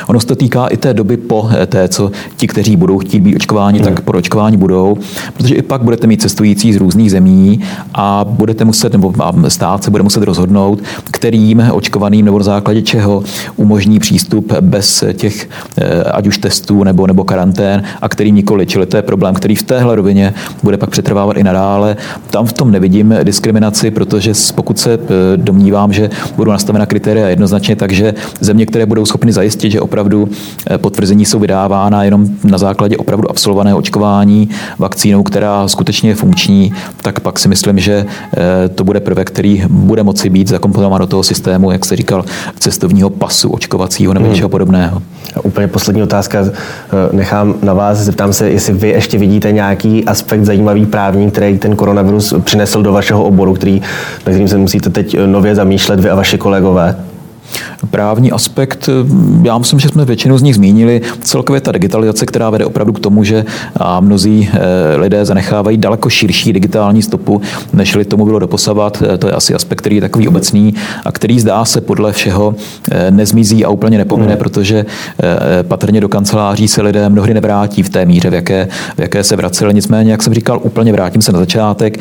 Ono 0.07 0.19
se 0.19 0.27
to 0.27 0.35
týká 0.35 0.67
i 0.67 0.77
té 0.77 0.93
doby 0.93 1.17
po 1.17 1.49
eh, 1.61 1.65
té, 1.65 1.87
co 1.87 2.11
ti, 2.37 2.47
kteří 2.47 2.75
budou 2.75 2.99
chtít 2.99 3.19
být 3.19 3.35
očkováni, 3.35 3.79
tak 3.79 4.01
po 4.01 4.11
očkování 4.11 4.57
budou, 4.57 4.97
protože 5.33 5.55
i 5.55 5.61
pak 5.61 5.81
budete 5.81 6.07
mít 6.07 6.21
cestující 6.21 6.73
z 6.73 6.77
různých 6.77 7.11
zemí 7.11 7.59
a 7.93 8.25
budete 8.29 8.65
muset, 8.65 8.93
nebo 8.93 9.13
stát 9.47 9.83
se 9.83 9.91
bude 9.91 10.03
muset 10.03 10.23
rozhodnout, 10.23 10.79
kterým 11.11 11.63
očkovaným 11.71 12.25
nebo 12.25 12.37
na 12.37 12.43
základě 12.43 12.81
čeho 12.81 13.23
umožní 13.55 13.99
přístup 13.99 14.53
bez 14.61 15.03
těch 15.13 15.49
eh, 15.77 16.03
ať 16.03 16.27
už 16.27 16.37
testů 16.37 16.83
nebo, 16.83 17.07
nebo 17.07 17.23
karantén 17.23 17.83
a 18.01 18.09
kterým 18.09 18.35
nikoli. 18.35 18.65
Čili 18.65 18.85
to 18.85 18.97
je 18.97 19.03
problém, 19.03 19.35
který 19.35 19.55
v 19.55 19.63
téhle 19.63 19.95
rovině 19.95 20.33
bude 20.63 20.77
pak 20.77 20.89
přetrvávat 20.89 21.37
i 21.37 21.43
nadále. 21.43 21.97
Tam 22.29 22.45
v 22.45 22.53
tom 22.53 22.71
nevidím 22.71 23.15
diskriminaci, 23.23 23.91
protože 23.91 24.33
pokud 24.55 24.79
se 24.79 24.93
eh, 24.93 24.97
domnívám, 25.37 25.93
že 25.93 26.09
budou 26.35 26.51
nastavena 26.51 26.85
kritéria 26.85 27.29
jednoznačně, 27.29 27.75
takže 27.75 28.13
země, 28.39 28.65
které 28.65 28.85
budou 28.85 29.05
schopny 29.05 29.33
zajistit, 29.33 29.74
že 29.75 29.81
opravdu 29.81 30.29
eh, 30.69 30.77
potvrzení 30.77 31.25
jsou 31.25 31.39
vydávána 31.39 32.03
jenom 32.03 32.27
na 32.43 32.57
základě 32.57 32.97
opravdu 32.97 33.29
absolvovaného 33.29 33.77
očkování 33.77 34.49
vakcínou, 34.79 35.23
která 35.23 35.67
skutečně 35.67 36.09
je 36.09 36.15
funkční, 36.15 36.73
tak 37.01 37.19
pak 37.19 37.39
si 37.39 37.47
myslím, 37.47 37.79
že 37.79 38.05
eh, 38.05 38.69
to 38.69 38.83
bude 38.83 38.99
prvek, 38.99 39.27
který 39.27 39.63
bude 39.69 40.03
moci 40.03 40.29
být 40.29 40.47
zakomponován 40.47 41.01
do 41.01 41.07
toho 41.07 41.23
systému, 41.23 41.71
jak 41.71 41.85
se 41.85 41.95
říkal, 41.95 42.25
cestovního 42.59 43.09
pasu 43.09 43.49
očkovacího 43.49 44.13
nebo 44.13 44.25
hmm. 44.25 44.33
něčeho 44.33 44.49
podobného. 44.49 45.01
A 45.35 45.45
úplně 45.45 45.67
poslední 45.67 46.03
otázka 46.03 46.39
eh, 46.45 46.51
nechám 47.11 47.55
na 47.63 47.73
vás. 47.73 47.97
Zeptám 47.97 48.33
se, 48.33 48.49
jestli 48.49 48.73
vy 48.73 48.89
ještě 48.89 49.17
vidíte 49.17 49.51
nějaký 49.51 50.05
aspekt 50.05 50.45
zajímavý 50.45 50.85
právní, 50.85 51.31
který 51.31 51.57
ten 51.57 51.75
koronavirus 51.75 52.33
přinesl 52.43 52.81
do 52.81 52.93
vašeho 52.93 53.23
oboru, 53.23 53.53
který, 53.53 53.81
na 54.25 54.31
kterým 54.31 54.47
se 54.47 54.57
musíte 54.57 54.89
teď 54.89 55.17
nově 55.25 55.55
zamýšlet 55.55 55.99
vy 55.99 56.09
a 56.09 56.15
vaši 56.15 56.37
kolegové 56.37 56.95
právní 57.91 58.31
aspekt, 58.31 58.89
já 59.43 59.57
myslím, 59.57 59.79
že 59.79 59.89
jsme 59.89 60.05
většinu 60.05 60.37
z 60.37 60.41
nich 60.41 60.55
zmínili. 60.55 61.01
Celkově 61.21 61.61
ta 61.61 61.71
digitalizace, 61.71 62.25
která 62.25 62.49
vede 62.49 62.65
opravdu 62.65 62.93
k 62.93 62.99
tomu, 62.99 63.23
že 63.23 63.45
mnozí 63.99 64.49
eh, 64.53 64.97
lidé 64.97 65.25
zanechávají 65.25 65.77
daleko 65.77 66.09
širší 66.09 66.53
digitální 66.53 67.01
stopu, 67.01 67.41
než 67.73 67.97
tomu 68.07 68.25
bylo 68.25 68.39
doposavat. 68.39 69.03
Eh, 69.13 69.17
to 69.17 69.27
je 69.27 69.33
asi 69.33 69.53
aspekt, 69.53 69.79
který 69.79 69.95
je 69.95 70.01
takový 70.01 70.27
obecný 70.27 70.73
a 71.05 71.11
který 71.11 71.39
zdá 71.39 71.65
se 71.65 71.81
podle 71.81 72.11
všeho 72.11 72.55
eh, 72.91 73.11
nezmizí 73.11 73.65
a 73.65 73.69
úplně 73.69 73.97
nepomine, 73.97 74.31
hmm. 74.31 74.37
protože 74.37 74.85
patrně 75.61 76.01
do 76.01 76.09
kanceláří 76.09 76.67
se 76.67 76.81
lidé 76.81 77.09
mnohdy 77.09 77.33
nevrátí 77.33 77.83
v 77.83 77.89
té 77.89 78.05
míře, 78.05 78.29
v 78.29 78.33
jaké, 78.33 78.67
v 78.97 79.01
jaké 79.01 79.23
se 79.23 79.35
vraceli. 79.35 79.73
Nicméně, 79.73 80.11
jak 80.11 80.23
jsem 80.23 80.33
říkal, 80.33 80.59
úplně 80.63 80.91
vrátím 80.91 81.21
se 81.21 81.31
na 81.31 81.39
začátek. 81.39 81.99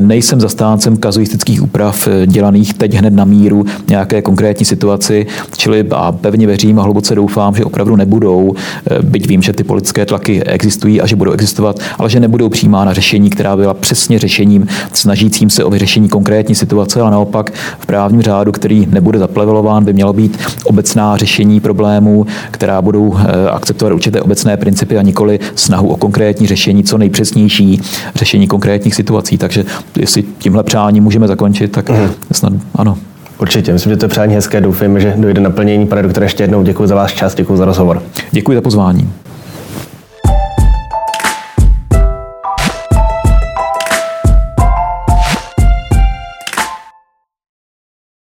Nejsem 0.00 0.40
zastáncem 0.40 0.96
kazuistických 0.96 1.62
úprav 1.62 2.08
dělaných 2.26 2.74
teď 2.74 2.94
hned 2.94 3.14
na 3.14 3.24
míru 3.24 3.64
nějaké 3.88 4.22
konkrétní 4.22 4.66
situaci, 4.84 5.26
čili 5.56 5.84
a 5.90 6.12
pevně 6.12 6.46
věřím 6.46 6.78
a 6.78 6.82
hluboce 6.82 7.14
doufám, 7.14 7.54
že 7.54 7.64
opravdu 7.64 7.96
nebudou, 7.96 8.52
eh, 8.90 9.02
byť 9.02 9.28
vím, 9.28 9.42
že 9.42 9.52
ty 9.52 9.64
politické 9.64 10.06
tlaky 10.06 10.44
existují 10.44 11.00
a 11.00 11.06
že 11.06 11.16
budou 11.16 11.32
existovat, 11.32 11.78
ale 11.98 12.10
že 12.10 12.20
nebudou 12.20 12.48
přijímána 12.48 12.92
řešení, 12.92 13.30
která 13.30 13.56
byla 13.56 13.74
přesně 13.74 14.18
řešením 14.18 14.66
snažícím 14.92 15.50
se 15.50 15.64
o 15.64 15.70
vyřešení 15.70 16.08
konkrétní 16.08 16.54
situace, 16.54 17.00
ale 17.00 17.10
naopak 17.10 17.52
v 17.78 17.86
právním 17.86 18.22
řádu, 18.22 18.52
který 18.52 18.86
nebude 18.90 19.18
zaplevelován, 19.18 19.84
by 19.84 19.92
mělo 19.92 20.12
být 20.12 20.38
obecná 20.64 21.16
řešení 21.16 21.60
problémů, 21.60 22.26
která 22.50 22.82
budou 22.82 23.16
eh, 23.16 23.50
akceptovat 23.50 23.94
určité 23.94 24.20
obecné 24.20 24.56
principy 24.56 24.98
a 24.98 25.02
nikoli 25.02 25.40
snahu 25.54 25.88
o 25.88 25.96
konkrétní 25.96 26.46
řešení, 26.46 26.84
co 26.84 26.98
nejpřesnější 26.98 27.80
řešení 28.14 28.46
konkrétních 28.46 28.94
situací. 28.94 29.38
Takže 29.38 29.64
jestli 29.96 30.24
tímhle 30.38 30.62
přáním 30.62 31.04
můžeme 31.04 31.28
zakončit, 31.28 31.72
tak 31.72 31.90
mm. 31.90 32.10
snad 32.32 32.52
ano. 32.74 33.13
Určitě, 33.44 33.72
myslím, 33.72 33.92
že 33.92 33.96
to 33.96 34.04
je 34.04 34.08
přání 34.08 34.34
hezké. 34.34 34.60
Doufám, 34.60 35.00
že 35.00 35.14
dojde 35.16 35.40
naplnění. 35.40 35.86
Pane 35.86 36.02
doktore, 36.02 36.26
ještě 36.26 36.42
jednou 36.42 36.62
děkuji 36.62 36.86
za 36.86 36.94
váš 36.94 37.12
čas, 37.12 37.34
děkuji 37.34 37.56
za 37.56 37.64
rozhovor. 37.64 38.02
Děkuji 38.30 38.54
za 38.54 38.60
pozvání. 38.60 39.12